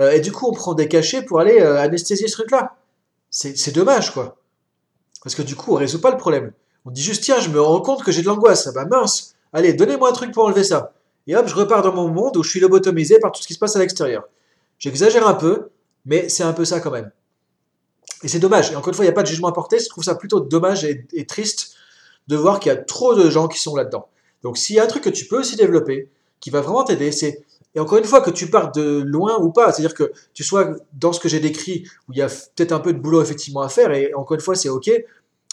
euh, 0.00 0.10
et 0.10 0.20
du 0.20 0.32
coup 0.32 0.48
on 0.48 0.52
prend 0.52 0.74
des 0.74 0.88
cachets 0.88 1.22
pour 1.22 1.40
aller 1.40 1.60
euh, 1.60 1.78
anesthésier 1.78 2.28
ce 2.28 2.34
truc-là. 2.34 2.76
C'est 3.36 3.74
dommage 3.74 4.12
quoi. 4.12 4.36
Parce 5.24 5.34
que 5.34 5.42
du 5.42 5.56
coup 5.56 5.72
on 5.72 5.74
résout 5.74 6.00
pas 6.00 6.12
le 6.12 6.16
problème. 6.16 6.52
On 6.84 6.90
dit 6.92 7.02
juste 7.02 7.24
tiens 7.24 7.40
je 7.40 7.48
me 7.50 7.60
rends 7.60 7.80
compte 7.80 8.04
que 8.04 8.12
j'ai 8.12 8.22
de 8.22 8.26
l'angoisse, 8.26 8.68
ah 8.68 8.72
bah 8.72 8.84
mince, 8.84 9.34
allez 9.52 9.72
donnez-moi 9.72 10.08
un 10.08 10.12
truc 10.12 10.30
pour 10.30 10.44
enlever 10.44 10.62
ça. 10.62 10.92
Et 11.26 11.34
hop 11.34 11.48
je 11.48 11.54
repars 11.56 11.82
dans 11.82 11.92
mon 11.92 12.06
monde 12.08 12.36
où 12.36 12.44
je 12.44 12.50
suis 12.50 12.60
lobotomisé 12.60 13.18
par 13.18 13.32
tout 13.32 13.42
ce 13.42 13.48
qui 13.48 13.54
se 13.54 13.58
passe 13.58 13.74
à 13.74 13.80
l'extérieur. 13.80 14.22
J'exagère 14.78 15.26
un 15.26 15.34
peu, 15.34 15.70
mais 16.04 16.28
c'est 16.28 16.44
un 16.44 16.52
peu 16.52 16.64
ça 16.64 16.78
quand 16.78 16.92
même. 16.92 17.10
Et 18.22 18.28
c'est 18.28 18.38
dommage. 18.38 18.70
Et 18.70 18.76
encore 18.76 18.88
une 18.88 18.94
fois, 18.94 19.04
il 19.04 19.08
n'y 19.08 19.12
a 19.12 19.14
pas 19.14 19.22
de 19.22 19.28
jugement 19.28 19.48
à 19.48 19.52
porter. 19.52 19.78
Je 19.80 19.88
trouve 19.88 20.04
ça 20.04 20.14
plutôt 20.14 20.40
dommage 20.40 20.84
et, 20.84 21.26
triste 21.26 21.74
de 22.28 22.36
voir 22.36 22.60
qu'il 22.60 22.70
y 22.70 22.74
a 22.74 22.76
trop 22.76 23.14
de 23.14 23.28
gens 23.30 23.48
qui 23.48 23.60
sont 23.60 23.74
là-dedans. 23.74 24.08
Donc 24.42 24.58
s'il 24.58 24.76
y 24.76 24.78
a 24.78 24.84
un 24.84 24.86
truc 24.86 25.02
que 25.02 25.10
tu 25.10 25.26
peux 25.26 25.38
aussi 25.38 25.56
développer, 25.56 26.08
qui 26.40 26.50
va 26.50 26.60
vraiment 26.60 26.84
t'aider, 26.84 27.10
c'est, 27.10 27.44
et 27.74 27.80
encore 27.80 27.98
une 27.98 28.04
fois, 28.04 28.20
que 28.20 28.30
tu 28.30 28.50
partes 28.50 28.74
de 28.76 29.02
loin 29.04 29.38
ou 29.40 29.50
pas, 29.50 29.72
c'est-à-dire 29.72 29.94
que 29.94 30.12
tu 30.32 30.44
sois 30.44 30.76
dans 30.92 31.12
ce 31.12 31.20
que 31.20 31.28
j'ai 31.28 31.40
décrit, 31.40 31.86
où 32.08 32.12
il 32.12 32.18
y 32.18 32.22
a 32.22 32.28
peut-être 32.28 32.72
un 32.72 32.80
peu 32.80 32.92
de 32.92 32.98
boulot 32.98 33.20
effectivement 33.20 33.62
à 33.62 33.68
faire, 33.68 33.92
et 33.92 34.14
encore 34.14 34.36
une 34.36 34.40
fois, 34.40 34.54
c'est 34.54 34.68
ok, 34.68 34.86
il 34.86 35.02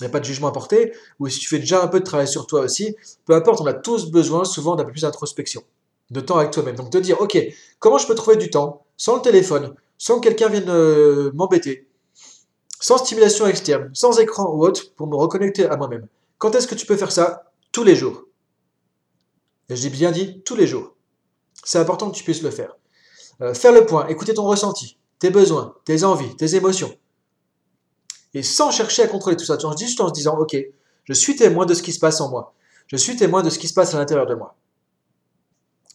n'y 0.01 0.07
a 0.07 0.09
pas 0.09 0.19
de 0.19 0.25
jugement 0.25 0.47
à 0.47 0.51
porter, 0.51 0.94
ou 1.19 1.27
si 1.27 1.39
tu 1.39 1.47
fais 1.47 1.59
déjà 1.59 1.83
un 1.83 1.88
peu 1.88 2.00
de 2.00 2.06
travail 2.06 2.27
sur 2.27 2.47
toi 2.47 2.62
aussi, 2.62 2.95
peu 3.25 3.33
importe, 3.33 3.62
on 3.62 3.65
a 3.65 3.73
tous 3.73 4.12
besoin 4.12 4.45
souvent 4.45 4.75
d'un 4.75 4.83
peu 4.83 4.91
plus 4.91 5.01
d'introspection, 5.01 5.63
de 6.12 6.21
temps 6.21 6.38
avec 6.38 6.51
toi-même. 6.51 6.75
Donc 6.75 6.91
de 6.91 7.00
dire, 7.00 7.19
ok, 7.21 7.38
comment 7.79 7.97
je 7.97 8.07
peux 8.07 8.15
trouver 8.15 8.38
du 8.38 8.50
temps 8.50 8.85
sans 8.97 9.15
le 9.15 9.21
téléphone, 9.21 9.74
sans 9.97 10.19
que 10.19 10.27
quelqu'un 10.27 10.50
vienne 10.50 10.69
euh, 10.69 11.31
m'embêter, 11.33 11.88
sans 12.79 12.97
stimulation 12.97 13.47
externe, 13.47 13.89
sans 13.94 14.19
écran 14.19 14.51
ou 14.53 14.63
autre, 14.63 14.94
pour 14.95 15.07
me 15.07 15.15
reconnecter 15.15 15.65
à 15.65 15.75
moi-même? 15.77 16.07
Quand 16.38 16.56
est-ce 16.56 16.67
que 16.67 16.75
tu 16.75 16.85
peux 16.85 16.97
faire 16.97 17.12
ça? 17.12 17.51
Tous 17.71 17.83
les 17.83 17.95
jours. 17.95 18.25
Et 19.69 19.75
j'ai 19.75 19.89
bien 19.89 20.12
dit 20.12 20.41
tous 20.44 20.56
les 20.56 20.67
jours. 20.67 20.95
C'est 21.63 21.80
important 21.80 22.10
que 22.10 22.16
tu 22.16 22.24
puisses 22.24 22.42
le 22.42 22.52
faire. 22.52 22.75
Euh, 23.42 23.54
faire 23.54 23.72
le 23.72 23.86
point, 23.86 24.08
écouter 24.08 24.34
ton 24.34 24.44
ressenti, 24.44 24.98
tes 25.19 25.30
besoins, 25.30 25.75
tes 25.86 26.04
envies, 26.04 26.36
tes 26.36 26.56
émotions. 26.56 26.96
Et 28.34 28.44
sans 28.44 28.72
chercher 28.72 29.04
à 29.04 29.08
contrôler 29.08 29.36
tout 29.36 29.46
ça, 29.46 29.58
tu 29.58 29.66
en 29.66 29.75
juste 29.75 30.00
en 30.00 30.08
se 30.08 30.13
disant, 30.13 30.38
ok, 30.38 30.56
je 31.04 31.13
suis 31.13 31.36
témoin 31.36 31.66
de 31.66 31.74
ce 31.74 31.81
qui 31.84 31.92
se 31.92 32.00
passe 32.00 32.22
en 32.22 32.30
moi. 32.30 32.54
Je 32.88 32.98
suis 32.98 33.16
témoin 33.16 33.42
de 33.42 33.50
ce 33.50 33.60
qui 33.60 33.68
se 33.68 33.74
passe 33.74 33.94
à 33.94 33.98
l'intérieur 33.98 34.25
de 34.25 34.36
moi. 34.36 34.56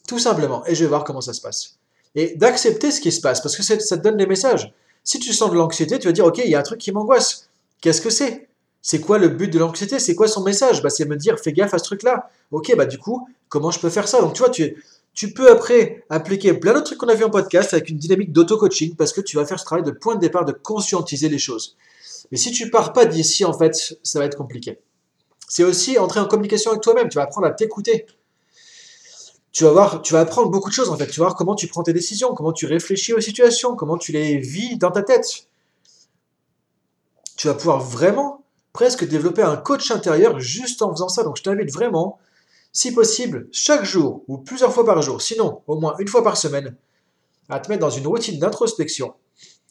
Tout 0.08 0.18
simplement. 0.18 0.64
Et 0.66 0.74
je 0.74 0.84
vais 0.84 0.88
voir 0.88 1.04
comment 1.04 1.20
ça 1.20 1.32
se 1.32 1.40
passe 1.40 1.78
et 2.16 2.34
d'accepter 2.34 2.90
ce 2.90 3.00
qui 3.00 3.12
se 3.12 3.20
passe, 3.20 3.40
parce 3.40 3.54
que 3.54 3.62
ça 3.62 3.76
te 3.76 4.02
donne 4.02 4.16
des 4.16 4.26
messages. 4.26 4.72
Si 5.04 5.20
tu 5.20 5.32
sens 5.32 5.50
de 5.50 5.56
l'anxiété, 5.56 5.98
tu 5.98 6.08
vas 6.08 6.12
dire, 6.12 6.24
OK, 6.24 6.38
il 6.38 6.50
y 6.50 6.54
a 6.56 6.58
un 6.58 6.62
truc 6.62 6.80
qui 6.80 6.90
m'angoisse. 6.90 7.48
Qu'est-ce 7.80 8.00
que 8.00 8.10
c'est? 8.10 8.48
C'est 8.82 9.00
quoi 9.00 9.18
le 9.18 9.28
but 9.28 9.52
de 9.52 9.58
l'anxiété? 9.58 9.98
C'est 9.98 10.14
quoi 10.14 10.26
son 10.26 10.42
message? 10.42 10.82
Bah, 10.82 10.88
C'est 10.88 11.04
me 11.04 11.16
dire, 11.16 11.38
fais 11.38 11.52
gaffe 11.52 11.74
à 11.74 11.78
ce 11.78 11.84
truc-là. 11.84 12.30
OK, 12.50 12.74
bah 12.76 12.86
du 12.86 12.98
coup, 12.98 13.28
comment 13.48 13.70
je 13.70 13.78
peux 13.78 13.90
faire 13.90 14.08
ça? 14.08 14.20
Donc 14.20 14.32
tu 14.32 14.38
vois, 14.38 14.50
tu, 14.50 14.82
tu 15.16 15.32
peux 15.32 15.50
après 15.50 16.04
appliquer 16.10 16.52
plein 16.54 16.74
d'autres 16.74 16.84
trucs 16.84 16.98
qu'on 16.98 17.08
a 17.08 17.14
vu 17.14 17.24
en 17.24 17.30
podcast 17.30 17.74
avec 17.74 17.88
une 17.88 17.98
dynamique 17.98 18.32
d'auto-coaching, 18.32 18.94
parce 18.94 19.12
que 19.12 19.20
tu 19.20 19.36
vas 19.36 19.44
faire 19.44 19.58
ce 19.58 19.64
travail 19.64 19.84
de 19.84 19.90
point 19.90 20.14
de 20.14 20.20
départ 20.20 20.44
de 20.44 20.52
conscientiser 20.52 21.28
les 21.28 21.38
choses. 21.38 21.76
Mais 22.30 22.36
si 22.38 22.52
tu 22.52 22.70
pars 22.70 22.92
pas 22.92 23.06
d'ici, 23.06 23.44
en 23.44 23.52
fait, 23.52 23.98
ça 24.02 24.18
va 24.18 24.26
être 24.26 24.36
compliqué. 24.36 24.78
C'est 25.48 25.64
aussi 25.64 25.98
entrer 25.98 26.20
en 26.20 26.26
communication 26.26 26.70
avec 26.70 26.82
toi-même. 26.82 27.08
Tu 27.08 27.16
vas 27.16 27.22
apprendre 27.22 27.46
à 27.46 27.50
t'écouter 27.50 28.06
tu 29.56 29.64
vas 29.64 29.70
voir, 29.70 30.02
tu 30.02 30.12
vas 30.12 30.20
apprendre 30.20 30.50
beaucoup 30.50 30.68
de 30.68 30.74
choses 30.74 30.90
en 30.90 30.98
fait. 30.98 31.06
Tu 31.06 31.18
vas 31.18 31.28
voir 31.28 31.34
comment 31.34 31.54
tu 31.54 31.66
prends 31.66 31.82
tes 31.82 31.94
décisions, 31.94 32.34
comment 32.34 32.52
tu 32.52 32.66
réfléchis 32.66 33.14
aux 33.14 33.22
situations, 33.22 33.74
comment 33.74 33.96
tu 33.96 34.12
les 34.12 34.36
vis 34.36 34.76
dans 34.76 34.90
ta 34.90 35.02
tête. 35.02 35.48
Tu 37.38 37.46
vas 37.46 37.54
pouvoir 37.54 37.80
vraiment 37.80 38.44
presque 38.74 39.08
développer 39.08 39.40
un 39.40 39.56
coach 39.56 39.90
intérieur 39.90 40.38
juste 40.40 40.82
en 40.82 40.92
faisant 40.92 41.08
ça. 41.08 41.24
Donc 41.24 41.38
je 41.38 41.42
t'invite 41.42 41.72
vraiment, 41.72 42.18
si 42.76 42.92
possible, 42.92 43.48
chaque 43.52 43.86
jour 43.86 44.22
ou 44.28 44.36
plusieurs 44.36 44.70
fois 44.70 44.84
par 44.84 45.00
jour, 45.00 45.22
sinon 45.22 45.62
au 45.66 45.80
moins 45.80 45.94
une 45.98 46.08
fois 46.08 46.22
par 46.22 46.36
semaine, 46.36 46.76
à 47.48 47.58
te 47.58 47.70
mettre 47.70 47.80
dans 47.80 47.88
une 47.88 48.06
routine 48.06 48.38
d'introspection. 48.38 49.14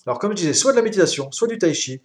Alors 0.08 0.18
comme 0.18 0.32
je 0.32 0.38
disais, 0.38 0.54
soit 0.54 0.72
de 0.72 0.78
la 0.78 0.82
méditation, 0.82 1.32
soit 1.32 1.48
du 1.48 1.60
tai 1.60 1.76
chi, 1.76 2.02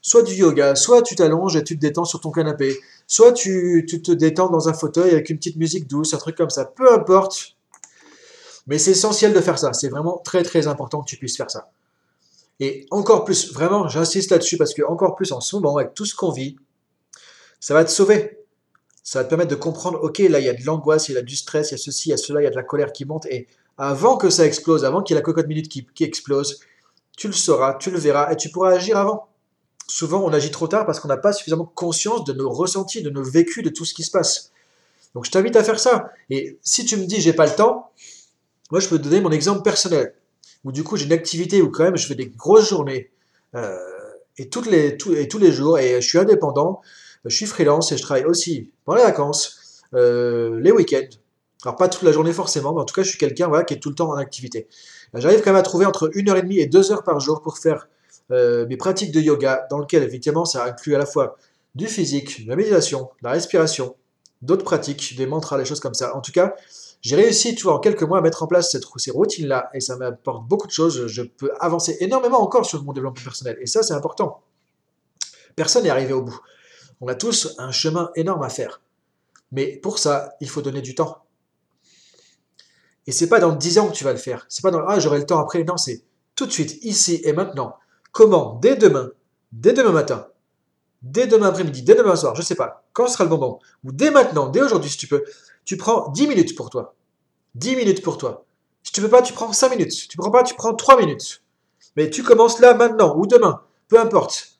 soit 0.00 0.22
du 0.22 0.32
yoga, 0.32 0.76
soit 0.76 1.02
tu 1.02 1.16
t'allonges 1.16 1.56
et 1.56 1.64
tu 1.64 1.74
te 1.74 1.80
détends 1.80 2.04
sur 2.04 2.20
ton 2.20 2.30
canapé, 2.30 2.78
soit 3.08 3.32
tu, 3.32 3.84
te 3.84 4.12
détends 4.12 4.48
dans 4.48 4.68
un 4.68 4.74
fauteuil 4.74 5.10
avec 5.10 5.28
une 5.28 5.38
petite 5.38 5.56
musique 5.56 5.88
douce, 5.88 6.14
un 6.14 6.18
truc 6.18 6.36
comme 6.36 6.50
ça, 6.50 6.66
peu 6.66 6.92
importe. 6.92 7.56
Mais 8.68 8.78
c'est 8.78 8.92
essentiel 8.92 9.32
de 9.32 9.40
faire 9.40 9.58
ça, 9.58 9.72
c'est 9.72 9.88
vraiment 9.88 10.18
très 10.18 10.44
très 10.44 10.68
important 10.68 11.02
que 11.02 11.10
tu 11.10 11.16
puisses 11.16 11.36
faire 11.36 11.50
ça. 11.50 11.72
Et 12.60 12.86
encore 12.92 13.24
plus, 13.24 13.52
vraiment, 13.52 13.88
j'insiste 13.88 14.30
là-dessus 14.30 14.56
parce 14.56 14.72
que 14.72 14.82
encore 14.84 15.16
plus 15.16 15.32
en 15.32 15.40
ce 15.40 15.56
moment, 15.56 15.78
avec 15.78 15.94
tout 15.94 16.04
ce 16.04 16.14
qu'on 16.14 16.30
vit, 16.30 16.54
ça 17.58 17.74
va 17.74 17.84
te 17.84 17.90
sauver. 17.90 18.43
Ça 19.04 19.20
va 19.20 19.24
te 19.24 19.28
permettre 19.28 19.50
de 19.50 19.54
comprendre, 19.54 20.00
ok, 20.02 20.18
là 20.18 20.40
il 20.40 20.46
y 20.46 20.48
a 20.48 20.54
de 20.54 20.64
l'angoisse, 20.64 21.08
il 21.08 21.14
y 21.14 21.18
a 21.18 21.22
du 21.22 21.36
stress, 21.36 21.70
il 21.70 21.72
y 21.72 21.76
a 21.76 21.78
ceci, 21.78 22.08
il 22.08 22.10
y 22.10 22.14
a 22.14 22.16
cela, 22.16 22.40
il 22.40 22.44
y 22.44 22.46
a 22.48 22.50
de 22.50 22.56
la 22.56 22.64
colère 22.64 22.92
qui 22.92 23.04
monte. 23.04 23.26
Et 23.26 23.46
avant 23.78 24.16
que 24.16 24.30
ça 24.30 24.44
explose, 24.44 24.84
avant 24.84 25.02
qu'il 25.02 25.14
y 25.14 25.16
ait 25.16 25.20
la 25.20 25.24
cocotte 25.24 25.46
minute 25.46 25.68
qui, 25.68 25.86
qui 25.94 26.02
explose, 26.02 26.58
tu 27.16 27.28
le 27.28 27.32
sauras, 27.32 27.74
tu 27.74 27.92
le 27.92 27.98
verras 27.98 28.32
et 28.32 28.36
tu 28.36 28.50
pourras 28.50 28.72
agir 28.72 28.96
avant 28.96 29.28
souvent 29.86 30.22
on 30.24 30.32
agit 30.32 30.50
trop 30.50 30.68
tard 30.68 30.86
parce 30.86 31.00
qu'on 31.00 31.08
n'a 31.08 31.16
pas 31.16 31.32
suffisamment 31.32 31.70
conscience 31.74 32.24
de 32.24 32.32
nos 32.32 32.50
ressentis, 32.50 33.02
de 33.02 33.10
nos 33.10 33.22
vécus, 33.22 33.62
de 33.62 33.70
tout 33.70 33.84
ce 33.84 33.94
qui 33.94 34.02
se 34.02 34.10
passe. 34.10 34.52
Donc 35.14 35.24
je 35.24 35.30
t'invite 35.30 35.56
à 35.56 35.64
faire 35.64 35.78
ça. 35.78 36.10
Et 36.30 36.58
si 36.62 36.84
tu 36.84 36.96
me 36.96 37.04
dis 37.04 37.20
j'ai 37.20 37.32
pas 37.32 37.46
le 37.46 37.54
temps, 37.54 37.90
moi 38.70 38.80
je 38.80 38.88
peux 38.88 38.98
te 38.98 39.04
donner 39.04 39.20
mon 39.20 39.30
exemple 39.30 39.62
personnel. 39.62 40.14
Où 40.64 40.72
du 40.72 40.82
coup 40.82 40.96
j'ai 40.96 41.04
une 41.04 41.12
activité 41.12 41.62
où 41.62 41.70
quand 41.70 41.84
même 41.84 41.96
je 41.96 42.06
fais 42.06 42.14
des 42.14 42.28
grosses 42.28 42.68
journées. 42.68 43.10
Euh, 43.54 43.76
et, 44.36 44.48
toutes 44.48 44.66
les, 44.66 44.96
et 45.16 45.28
tous 45.28 45.38
les 45.38 45.52
jours, 45.52 45.78
et 45.78 46.00
je 46.00 46.08
suis 46.08 46.18
indépendant, 46.18 46.80
je 47.24 47.36
suis 47.36 47.46
freelance 47.46 47.92
et 47.92 47.96
je 47.96 48.02
travaille 48.02 48.24
aussi 48.24 48.70
pendant 48.84 48.98
les 48.98 49.04
vacances, 49.04 49.82
euh, 49.94 50.60
les 50.60 50.72
week-ends. 50.72 51.08
Alors 51.64 51.76
pas 51.76 51.88
toute 51.88 52.02
la 52.02 52.12
journée 52.12 52.32
forcément, 52.32 52.74
mais 52.74 52.80
en 52.80 52.84
tout 52.84 52.94
cas 52.94 53.02
je 53.02 53.08
suis 53.08 53.18
quelqu'un 53.18 53.50
qui 53.64 53.74
est 53.74 53.78
tout 53.78 53.88
le 53.88 53.94
temps 53.94 54.10
en 54.10 54.16
activité. 54.16 54.68
J'arrive 55.14 55.40
quand 55.40 55.50
même 55.50 55.60
à 55.60 55.62
trouver 55.62 55.86
entre 55.86 56.08
1h30 56.08 56.60
et 56.60 56.66
2 56.66 56.92
heures 56.92 57.04
par 57.04 57.20
jour 57.20 57.40
pour 57.40 57.58
faire 57.58 57.88
euh, 58.30 58.66
mes 58.66 58.76
pratiques 58.76 59.12
de 59.12 59.20
yoga, 59.20 59.66
dans 59.70 59.78
lequel 59.78 60.02
effectivement 60.02 60.44
ça 60.44 60.64
inclut 60.64 60.94
à 60.94 60.98
la 60.98 61.06
fois 61.06 61.36
du 61.74 61.86
physique, 61.86 62.44
de 62.44 62.50
la 62.50 62.56
méditation, 62.56 63.10
de 63.22 63.28
la 63.28 63.30
respiration, 63.30 63.96
d'autres 64.42 64.64
pratiques, 64.64 65.16
des 65.16 65.26
mantras, 65.26 65.58
des 65.58 65.64
choses 65.64 65.80
comme 65.80 65.94
ça. 65.94 66.16
En 66.16 66.20
tout 66.20 66.32
cas, 66.32 66.54
j'ai 67.00 67.16
réussi, 67.16 67.56
en 67.66 67.78
quelques 67.78 68.02
mois 68.02 68.18
à 68.18 68.20
mettre 68.20 68.42
en 68.42 68.46
place 68.46 68.70
cette, 68.70 68.84
ces 68.96 69.10
routines-là 69.10 69.70
et 69.74 69.80
ça 69.80 69.96
m'apporte 69.96 70.46
beaucoup 70.48 70.66
de 70.66 70.72
choses. 70.72 71.06
Je 71.06 71.22
peux 71.22 71.52
avancer 71.60 71.96
énormément 72.00 72.42
encore 72.42 72.64
sur 72.64 72.82
mon 72.82 72.92
développement 72.92 73.22
personnel 73.22 73.58
et 73.60 73.66
ça, 73.66 73.82
c'est 73.82 73.94
important. 73.94 74.42
Personne 75.56 75.84
n'est 75.84 75.90
arrivé 75.90 76.12
au 76.12 76.22
bout. 76.22 76.40
On 77.04 77.08
a 77.08 77.14
tous 77.14 77.54
un 77.58 77.70
chemin 77.70 78.10
énorme 78.16 78.42
à 78.44 78.48
faire. 78.48 78.80
Mais 79.52 79.76
pour 79.76 79.98
ça, 79.98 80.36
il 80.40 80.48
faut 80.48 80.62
donner 80.62 80.80
du 80.80 80.94
temps. 80.94 81.22
Et 83.06 83.12
c'est 83.12 83.28
pas 83.28 83.40
dans 83.40 83.52
10 83.54 83.78
ans 83.78 83.88
que 83.90 83.94
tu 83.94 84.04
vas 84.04 84.12
le 84.12 84.18
faire. 84.18 84.46
C'est 84.48 84.62
pas 84.62 84.70
dans 84.70 84.82
ah 84.88 84.98
j'aurai 84.98 85.18
le 85.18 85.26
temps 85.26 85.38
après. 85.38 85.64
Non, 85.64 85.76
c'est 85.76 86.02
tout 86.34 86.46
de 86.46 86.50
suite, 86.50 86.82
ici 86.82 87.20
et 87.24 87.34
maintenant. 87.34 87.76
Comment? 88.10 88.58
Dès 88.62 88.76
demain, 88.76 89.10
dès 89.52 89.74
demain 89.74 89.92
matin, 89.92 90.28
dès 91.02 91.26
demain 91.26 91.48
après-midi, 91.48 91.82
dès 91.82 91.94
demain 91.94 92.16
soir, 92.16 92.34
je 92.36 92.40
sais 92.40 92.54
pas, 92.54 92.86
quand 92.94 93.06
sera 93.06 93.24
le 93.24 93.28
bon 93.30 93.36
moment, 93.36 93.60
ou 93.84 93.92
dès 93.92 94.10
maintenant, 94.10 94.48
dès 94.48 94.62
aujourd'hui 94.62 94.88
si 94.88 94.96
tu 94.96 95.06
peux, 95.06 95.24
tu 95.66 95.76
prends 95.76 96.08
10 96.08 96.26
minutes 96.26 96.56
pour 96.56 96.70
toi. 96.70 96.94
10 97.56 97.76
minutes 97.76 98.02
pour 98.02 98.16
toi. 98.16 98.46
Si 98.82 98.92
tu 98.92 99.02
peux 99.02 99.10
pas, 99.10 99.20
tu 99.20 99.34
prends 99.34 99.52
5 99.52 99.68
minutes. 99.68 99.92
Si 99.92 100.08
tu 100.08 100.16
prends 100.16 100.30
pas, 100.30 100.42
tu 100.42 100.54
prends 100.54 100.74
3 100.74 100.98
minutes. 100.98 101.42
Mais 101.96 102.08
tu 102.08 102.22
commences 102.22 102.60
là, 102.60 102.72
maintenant, 102.72 103.14
ou 103.18 103.26
demain, 103.26 103.60
peu 103.88 104.00
importe. 104.00 104.58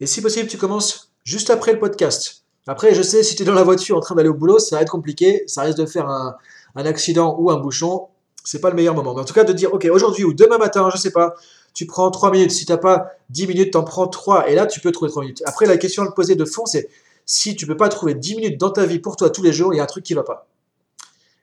Et 0.00 0.06
si 0.06 0.20
possible, 0.20 0.46
tu 0.46 0.58
commences 0.58 1.13
juste 1.24 1.50
après 1.50 1.72
le 1.72 1.78
podcast. 1.78 2.44
Après, 2.66 2.94
je 2.94 3.02
sais, 3.02 3.22
si 3.22 3.34
tu 3.34 3.42
es 3.42 3.46
dans 3.46 3.54
la 3.54 3.64
voiture 3.64 3.96
en 3.96 4.00
train 4.00 4.14
d'aller 4.14 4.28
au 4.28 4.34
boulot, 4.34 4.58
ça 4.58 4.76
va 4.76 4.82
être 4.82 4.90
compliqué, 4.90 5.44
ça 5.46 5.62
risque 5.62 5.78
de 5.78 5.86
faire 5.86 6.08
un, 6.08 6.36
accident 6.76 7.36
ou 7.38 7.50
un 7.50 7.58
bouchon. 7.58 8.08
C'est 8.44 8.60
pas 8.60 8.70
le 8.70 8.76
meilleur 8.76 8.94
moment. 8.94 9.14
Mais 9.14 9.20
en 9.20 9.24
tout 9.24 9.34
cas, 9.34 9.44
de 9.44 9.52
dire, 9.52 9.72
ok, 9.72 9.86
aujourd'hui 9.90 10.24
ou 10.24 10.34
demain 10.34 10.58
matin, 10.58 10.88
je 10.92 10.98
sais 10.98 11.10
pas, 11.10 11.34
tu 11.72 11.86
prends 11.86 12.10
3 12.10 12.30
minutes. 12.30 12.50
Si 12.50 12.66
tu 12.66 12.72
n'as 12.72 12.78
pas 12.78 13.10
10 13.30 13.46
minutes, 13.46 13.72
tu 13.72 13.78
en 13.78 13.84
prends 13.84 14.06
3. 14.06 14.48
Et 14.50 14.54
là, 14.54 14.66
tu 14.66 14.80
peux 14.80 14.92
trouver 14.92 15.10
3 15.10 15.22
minutes. 15.22 15.42
Après, 15.46 15.66
la 15.66 15.76
question 15.76 16.02
à 16.02 16.10
poser 16.12 16.36
de 16.36 16.44
fond, 16.44 16.66
c'est 16.66 16.88
si 17.26 17.56
tu 17.56 17.66
peux 17.66 17.76
pas 17.76 17.88
trouver 17.88 18.14
10 18.14 18.36
minutes 18.36 18.60
dans 18.60 18.70
ta 18.70 18.86
vie 18.86 18.98
pour 18.98 19.16
toi 19.16 19.30
tous 19.30 19.42
les 19.42 19.52
jours, 19.52 19.72
il 19.72 19.78
y 19.78 19.80
a 19.80 19.82
un 19.82 19.86
truc 19.86 20.04
qui 20.04 20.14
va 20.14 20.22
pas. 20.22 20.46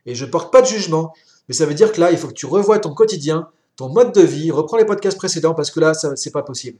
Et 0.05 0.15
je 0.15 0.25
porte 0.25 0.51
pas 0.51 0.61
de 0.61 0.67
jugement, 0.67 1.13
mais 1.47 1.55
ça 1.55 1.65
veut 1.65 1.73
dire 1.73 1.91
que 1.91 1.99
là, 1.99 2.11
il 2.11 2.17
faut 2.17 2.27
que 2.27 2.33
tu 2.33 2.45
revoies 2.45 2.79
ton 2.79 2.93
quotidien, 2.93 3.49
ton 3.75 3.89
mode 3.89 4.13
de 4.13 4.21
vie, 4.21 4.51
reprends 4.51 4.77
les 4.77 4.85
podcasts 4.85 5.17
précédents 5.17 5.53
parce 5.53 5.71
que 5.71 5.79
là, 5.79 5.93
ce 5.93 6.07
n'est 6.07 6.31
pas 6.31 6.43
possible. 6.43 6.79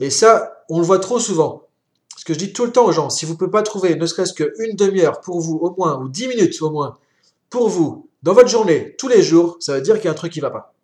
Et 0.00 0.10
ça, 0.10 0.64
on 0.68 0.78
le 0.78 0.84
voit 0.84 0.98
trop 0.98 1.18
souvent. 1.18 1.64
Ce 2.16 2.24
que 2.24 2.32
je 2.32 2.38
dis 2.38 2.52
tout 2.52 2.64
le 2.64 2.72
temps 2.72 2.86
aux 2.86 2.92
gens, 2.92 3.10
si 3.10 3.24
vous 3.24 3.32
ne 3.32 3.38
pouvez 3.38 3.50
pas 3.50 3.62
trouver 3.62 3.96
ne 3.96 4.06
serait-ce 4.06 4.32
qu'une 4.32 4.76
demi-heure 4.76 5.20
pour 5.20 5.40
vous 5.40 5.56
au 5.56 5.74
moins, 5.76 6.00
ou 6.00 6.08
10 6.08 6.28
minutes 6.28 6.62
au 6.62 6.70
moins, 6.70 6.98
pour 7.50 7.68
vous, 7.68 8.08
dans 8.22 8.32
votre 8.32 8.48
journée, 8.48 8.94
tous 8.96 9.08
les 9.08 9.22
jours, 9.22 9.56
ça 9.60 9.74
veut 9.74 9.80
dire 9.80 9.96
qu'il 9.96 10.06
y 10.06 10.08
a 10.08 10.12
un 10.12 10.14
truc 10.14 10.32
qui 10.32 10.40
ne 10.40 10.44
va 10.44 10.50
pas. 10.50 10.74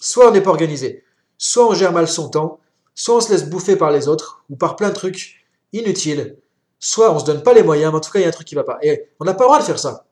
Soit 0.00 0.28
on 0.28 0.32
n'est 0.32 0.42
pas 0.42 0.50
organisé, 0.50 1.04
soit 1.38 1.68
on 1.68 1.74
gère 1.74 1.92
mal 1.92 2.08
son 2.08 2.28
temps, 2.28 2.60
soit 2.94 3.16
on 3.16 3.20
se 3.20 3.30
laisse 3.30 3.48
bouffer 3.48 3.76
par 3.76 3.90
les 3.90 4.08
autres 4.08 4.44
ou 4.50 4.56
par 4.56 4.76
plein 4.76 4.88
de 4.88 4.94
trucs 4.94 5.46
inutiles, 5.72 6.36
soit 6.78 7.12
on 7.12 7.18
se 7.18 7.24
donne 7.24 7.42
pas 7.42 7.54
les 7.54 7.62
moyens, 7.62 7.92
mais 7.92 7.98
en 7.98 8.00
tout 8.00 8.10
cas 8.10 8.18
il 8.18 8.22
y 8.22 8.24
a 8.24 8.28
un 8.28 8.32
truc 8.32 8.46
qui 8.46 8.54
va 8.54 8.64
pas. 8.64 8.78
Et 8.82 9.08
on 9.20 9.24
n'a 9.24 9.34
pas 9.34 9.44
le 9.44 9.48
droit 9.48 9.58
de 9.58 9.64
faire 9.64 9.78
ça. 9.78 10.06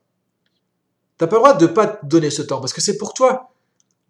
T'as 1.18 1.26
pas 1.26 1.36
le 1.36 1.40
droit 1.42 1.54
de 1.54 1.66
pas 1.66 1.86
te 1.86 2.06
donner 2.06 2.30
ce 2.30 2.42
temps 2.42 2.60
parce 2.60 2.72
que 2.72 2.80
c'est 2.80 2.96
pour 2.96 3.14
toi. 3.14 3.50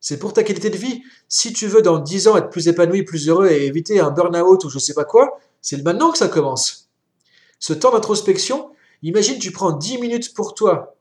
C'est 0.00 0.18
pour 0.18 0.32
ta 0.32 0.42
qualité 0.42 0.70
de 0.70 0.76
vie. 0.76 1.02
Si 1.28 1.52
tu 1.52 1.66
veux 1.66 1.82
dans 1.82 1.98
10 1.98 2.28
ans 2.28 2.36
être 2.36 2.50
plus 2.50 2.68
épanoui, 2.68 3.04
plus 3.04 3.28
heureux 3.28 3.48
et 3.48 3.66
éviter 3.66 4.00
un 4.00 4.10
burn-out 4.10 4.64
ou 4.64 4.68
je 4.68 4.78
sais 4.78 4.94
pas 4.94 5.04
quoi, 5.04 5.38
c'est 5.64 5.83
maintenant 5.83 6.12
que 6.12 6.18
ça 6.18 6.28
commence. 6.28 6.90
Ce 7.59 7.73
temps 7.73 7.90
d'introspection, 7.90 8.71
imagine 9.02 9.38
tu 9.38 9.50
prends 9.50 9.73
10 9.73 9.97
minutes 9.97 10.35
pour 10.35 10.54
toi. 10.54 10.94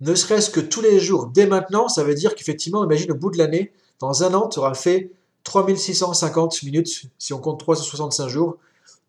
Ne 0.00 0.14
serait-ce 0.14 0.48
que 0.48 0.58
tous 0.58 0.80
les 0.80 0.98
jours, 0.98 1.26
dès 1.26 1.46
maintenant, 1.46 1.90
ça 1.90 2.02
veut 2.02 2.14
dire 2.14 2.34
qu'effectivement, 2.34 2.82
imagine 2.82 3.12
au 3.12 3.14
bout 3.14 3.30
de 3.30 3.36
l'année, 3.36 3.74
dans 3.98 4.24
un 4.24 4.32
an, 4.32 4.48
tu 4.48 4.58
auras 4.58 4.72
fait 4.72 5.12
3650 5.44 6.62
minutes, 6.62 7.10
si 7.18 7.34
on 7.34 7.38
compte 7.40 7.60
365 7.60 8.28
jours, 8.28 8.56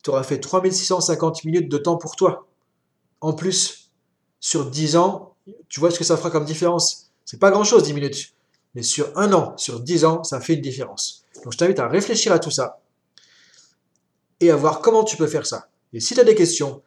tu 0.03 0.09
auras 0.09 0.23
fait 0.23 0.41
3650 0.41 1.45
minutes 1.45 1.69
de 1.71 1.77
temps 1.77 1.95
pour 1.95 2.17
toi. 2.17 2.45
En 3.21 3.31
plus, 3.31 3.91
sur 4.41 4.69
10 4.69 4.97
ans, 4.97 5.35
tu 5.69 5.79
vois 5.79 5.89
ce 5.89 5.97
que 5.97 6.03
ça 6.03 6.17
fera 6.17 6.31
comme 6.31 6.43
différence. 6.43 7.11
C'est 7.23 7.39
pas 7.39 7.49
grand 7.49 7.63
chose 7.63 7.83
10 7.83 7.93
minutes. 7.93 8.33
Mais 8.75 8.83
sur 8.83 9.17
un 9.17 9.31
an, 9.31 9.53
sur 9.55 9.79
10 9.79 10.03
ans, 10.03 10.23
ça 10.25 10.41
fait 10.41 10.55
une 10.55 10.61
différence. 10.61 11.23
Donc 11.45 11.53
je 11.53 11.57
t'invite 11.57 11.79
à 11.79 11.87
réfléchir 11.87 12.33
à 12.33 12.39
tout 12.39 12.51
ça 12.51 12.81
et 14.41 14.51
à 14.51 14.55
voir 14.55 14.81
comment 14.81 15.03
tu 15.03 15.15
peux 15.15 15.27
faire 15.27 15.45
ça. 15.45 15.69
Et 15.93 15.99
si 15.99 16.13
tu 16.13 16.19
as 16.19 16.23
des 16.23 16.35
questions, 16.35 16.81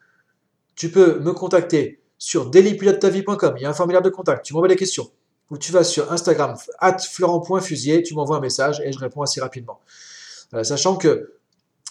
tu 0.76 0.90
peux 0.90 1.20
me 1.20 1.32
contacter 1.32 2.00
sur 2.18 2.50
dailypilotetavie.com. 2.50 3.54
Il 3.56 3.62
y 3.62 3.66
a 3.66 3.70
un 3.70 3.74
formulaire 3.74 4.02
de 4.02 4.10
contact. 4.10 4.44
Tu 4.44 4.52
m'envoies 4.52 4.68
des 4.68 4.76
questions 4.76 5.10
ou 5.50 5.58
tu 5.58 5.72
vas 5.72 5.84
sur 5.84 6.10
Instagram, 6.12 6.56
at 6.78 6.98
florent.fusier, 6.98 8.02
tu 8.02 8.14
m'envoies 8.14 8.36
un 8.36 8.40
message 8.40 8.80
et 8.84 8.92
je 8.92 8.98
réponds 8.98 9.22
assez 9.22 9.40
rapidement. 9.40 9.80
Euh, 10.54 10.64
sachant 10.64 10.96
que, 10.96 11.34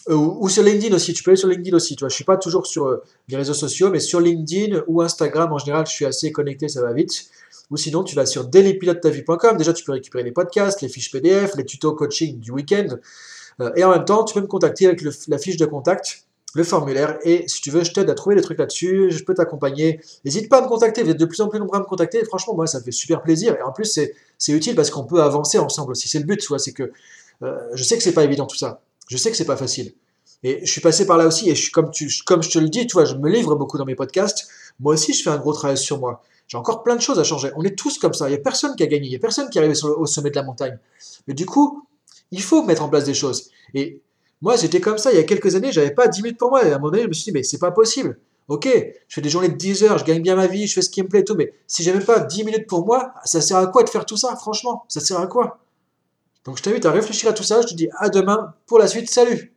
euh, 0.09 0.15
ou, 0.15 0.49
sur 0.49 0.63
LinkedIn 0.63 0.93
aussi, 0.95 1.13
tu 1.13 1.23
peux 1.23 1.31
aller 1.31 1.37
sur 1.37 1.47
LinkedIn 1.47 1.75
aussi, 1.75 1.95
tu 1.95 2.01
vois, 2.01 2.09
je 2.09 2.15
suis 2.15 2.23
pas 2.23 2.37
toujours 2.37 2.65
sur 2.67 2.87
euh, 2.87 3.03
les 3.29 3.37
réseaux 3.37 3.53
sociaux, 3.53 3.89
mais 3.89 3.99
sur 3.99 4.19
LinkedIn 4.19 4.81
ou 4.87 5.01
Instagram, 5.01 5.53
en 5.53 5.57
général, 5.57 5.85
je 5.85 5.91
suis 5.91 6.05
assez 6.05 6.31
connecté, 6.31 6.67
ça 6.67 6.81
va 6.81 6.93
vite. 6.93 7.29
Ou 7.71 7.77
sinon, 7.77 8.03
tu 8.03 8.15
vas 8.15 8.25
sur 8.25 8.45
dailypilotetavie.com, 8.45 9.57
déjà 9.57 9.73
tu 9.73 9.83
peux 9.83 9.93
récupérer 9.93 10.23
les 10.23 10.31
podcasts, 10.31 10.81
les 10.81 10.89
fiches 10.89 11.11
PDF, 11.11 11.55
les 11.55 11.65
tutos 11.65 11.93
coaching 11.93 12.39
du 12.39 12.51
week-end, 12.51 12.97
et 13.75 13.83
en 13.83 13.91
même 13.91 14.05
temps, 14.05 14.23
tu 14.23 14.33
peux 14.33 14.41
me 14.41 14.47
contacter 14.47 14.87
avec 14.87 15.01
la 15.27 15.37
fiche 15.37 15.57
de 15.57 15.65
contact 15.65 16.25
le 16.53 16.63
formulaire. 16.63 17.17
Et 17.23 17.47
si 17.47 17.61
tu 17.61 17.71
veux, 17.71 17.83
je 17.83 17.91
t'aide 17.91 18.09
à 18.09 18.13
trouver 18.13 18.35
des 18.35 18.41
trucs 18.41 18.59
là-dessus. 18.59 19.07
Je 19.09 19.23
peux 19.23 19.33
t'accompagner. 19.33 19.99
N'hésite 20.23 20.49
pas 20.49 20.59
à 20.59 20.61
me 20.61 20.67
contacter. 20.67 21.03
Vous 21.03 21.09
êtes 21.09 21.19
de 21.19 21.25
plus 21.25 21.41
en 21.41 21.47
plus 21.47 21.59
nombreux 21.59 21.77
à 21.77 21.81
me 21.81 21.85
contacter. 21.85 22.23
franchement, 22.25 22.55
moi, 22.55 22.67
ça 22.67 22.79
me 22.79 22.83
fait 22.83 22.91
super 22.91 23.21
plaisir. 23.21 23.55
Et 23.55 23.61
en 23.63 23.71
plus, 23.71 23.99
c'est 24.37 24.51
utile 24.51 24.75
parce 24.75 24.89
qu'on 24.89 25.03
peut 25.03 25.21
avancer 25.21 25.57
ensemble 25.57 25.91
aussi. 25.91 26.07
C'est 26.07 26.19
le 26.19 26.25
but, 26.25 26.41
soit 26.41 26.59
c'est 26.59 26.73
que 26.73 26.91
euh, 27.41 27.57
je 27.73 27.83
sais 27.83 27.97
que 27.97 28.03
c'est 28.03 28.13
pas 28.13 28.23
évident 28.23 28.45
tout 28.45 28.55
ça. 28.55 28.81
Je 29.09 29.17
sais 29.17 29.31
que 29.31 29.37
c'est 29.37 29.45
pas 29.45 29.57
facile. 29.57 29.93
Et 30.43 30.65
je 30.65 30.71
suis 30.71 30.81
passé 30.81 31.07
par 31.07 31.17
là 31.17 31.25
aussi. 31.25 31.49
Et 31.49 31.55
je 31.55 31.61
suis 31.61 31.71
comme, 31.71 31.89
tu, 31.89 32.09
comme 32.25 32.43
je 32.43 32.51
te 32.51 32.59
le 32.59 32.69
dis, 32.69 32.85
tu 32.85 32.93
vois, 32.93 33.05
je 33.05 33.15
me 33.15 33.29
livre 33.29 33.55
beaucoup 33.55 33.77
dans 33.77 33.85
mes 33.85 33.95
podcasts. 33.95 34.47
Moi 34.79 34.93
aussi, 34.93 35.13
je 35.13 35.23
fais 35.23 35.31
un 35.31 35.37
gros 35.37 35.53
travail 35.53 35.77
sur 35.77 35.99
moi. 35.99 36.21
J'ai 36.47 36.57
encore 36.57 36.83
plein 36.83 36.95
de 36.95 37.01
choses 37.01 37.17
à 37.17 37.23
changer. 37.23 37.51
On 37.55 37.63
est 37.63 37.75
tous 37.75 37.97
comme 37.97 38.13
ça. 38.13 38.27
Il 38.27 38.33
n'y 38.33 38.37
a 38.37 38.41
personne 38.41 38.75
qui 38.75 38.83
a 38.83 38.87
gagné. 38.87 39.07
Il 39.07 39.09
n'y 39.09 39.15
a 39.15 39.19
personne 39.19 39.49
qui 39.49 39.57
est 39.57 39.61
arrivé 39.61 39.75
au 39.83 40.05
sommet 40.05 40.29
de 40.29 40.35
la 40.35 40.43
montagne. 40.43 40.77
Mais 41.27 41.33
du 41.33 41.45
coup, 41.47 41.87
il 42.33 42.41
faut 42.41 42.63
mettre 42.63 42.83
en 42.83 42.89
place 42.89 43.05
des 43.05 43.13
choses. 43.13 43.51
Et 43.73 44.01
moi, 44.41 44.55
j'étais 44.57 44.81
comme 44.81 44.97
ça 44.97 45.11
il 45.11 45.17
y 45.17 45.19
a 45.19 45.23
quelques 45.23 45.55
années, 45.55 45.71
j'avais 45.71 45.91
pas 45.93 46.07
10 46.07 46.23
minutes 46.23 46.39
pour 46.39 46.49
moi. 46.49 46.65
Et 46.65 46.71
à 46.71 46.75
un 46.75 46.79
moment 46.79 46.91
donné, 46.91 47.03
je 47.03 47.07
me 47.07 47.13
suis 47.13 47.25
dit, 47.25 47.31
mais 47.31 47.43
c'est 47.43 47.59
pas 47.59 47.71
possible. 47.71 48.19
Ok, 48.49 48.67
je 49.07 49.15
fais 49.15 49.21
des 49.21 49.29
journées 49.29 49.47
de 49.47 49.55
10 49.55 49.83
heures, 49.83 49.97
je 49.97 50.03
gagne 50.03 50.21
bien 50.21 50.35
ma 50.35 50.47
vie, 50.47 50.67
je 50.67 50.73
fais 50.73 50.81
ce 50.81 50.89
qui 50.89 51.01
me 51.01 51.07
plaît 51.07 51.21
et 51.21 51.23
tout, 51.23 51.35
mais 51.35 51.53
si 51.65 51.89
même 51.89 52.03
pas 52.03 52.19
10 52.19 52.43
minutes 52.43 52.67
pour 52.67 52.85
moi, 52.85 53.13
ça 53.23 53.39
sert 53.39 53.55
à 53.55 53.67
quoi 53.67 53.83
de 53.83 53.89
faire 53.89 54.05
tout 54.05 54.17
ça, 54.17 54.35
franchement? 54.35 54.83
Ça 54.89 54.99
sert 54.99 55.17
à 55.17 55.27
quoi? 55.27 55.59
Donc 56.43 56.57
je 56.57 56.63
t'invite 56.63 56.85
à 56.85 56.91
réfléchir 56.91 57.29
à 57.29 57.33
tout 57.33 57.43
ça, 57.43 57.61
je 57.61 57.67
te 57.67 57.73
dis 57.73 57.87
à 57.99 58.09
demain 58.09 58.53
pour 58.65 58.79
la 58.79 58.87
suite, 58.87 59.09
salut 59.09 59.52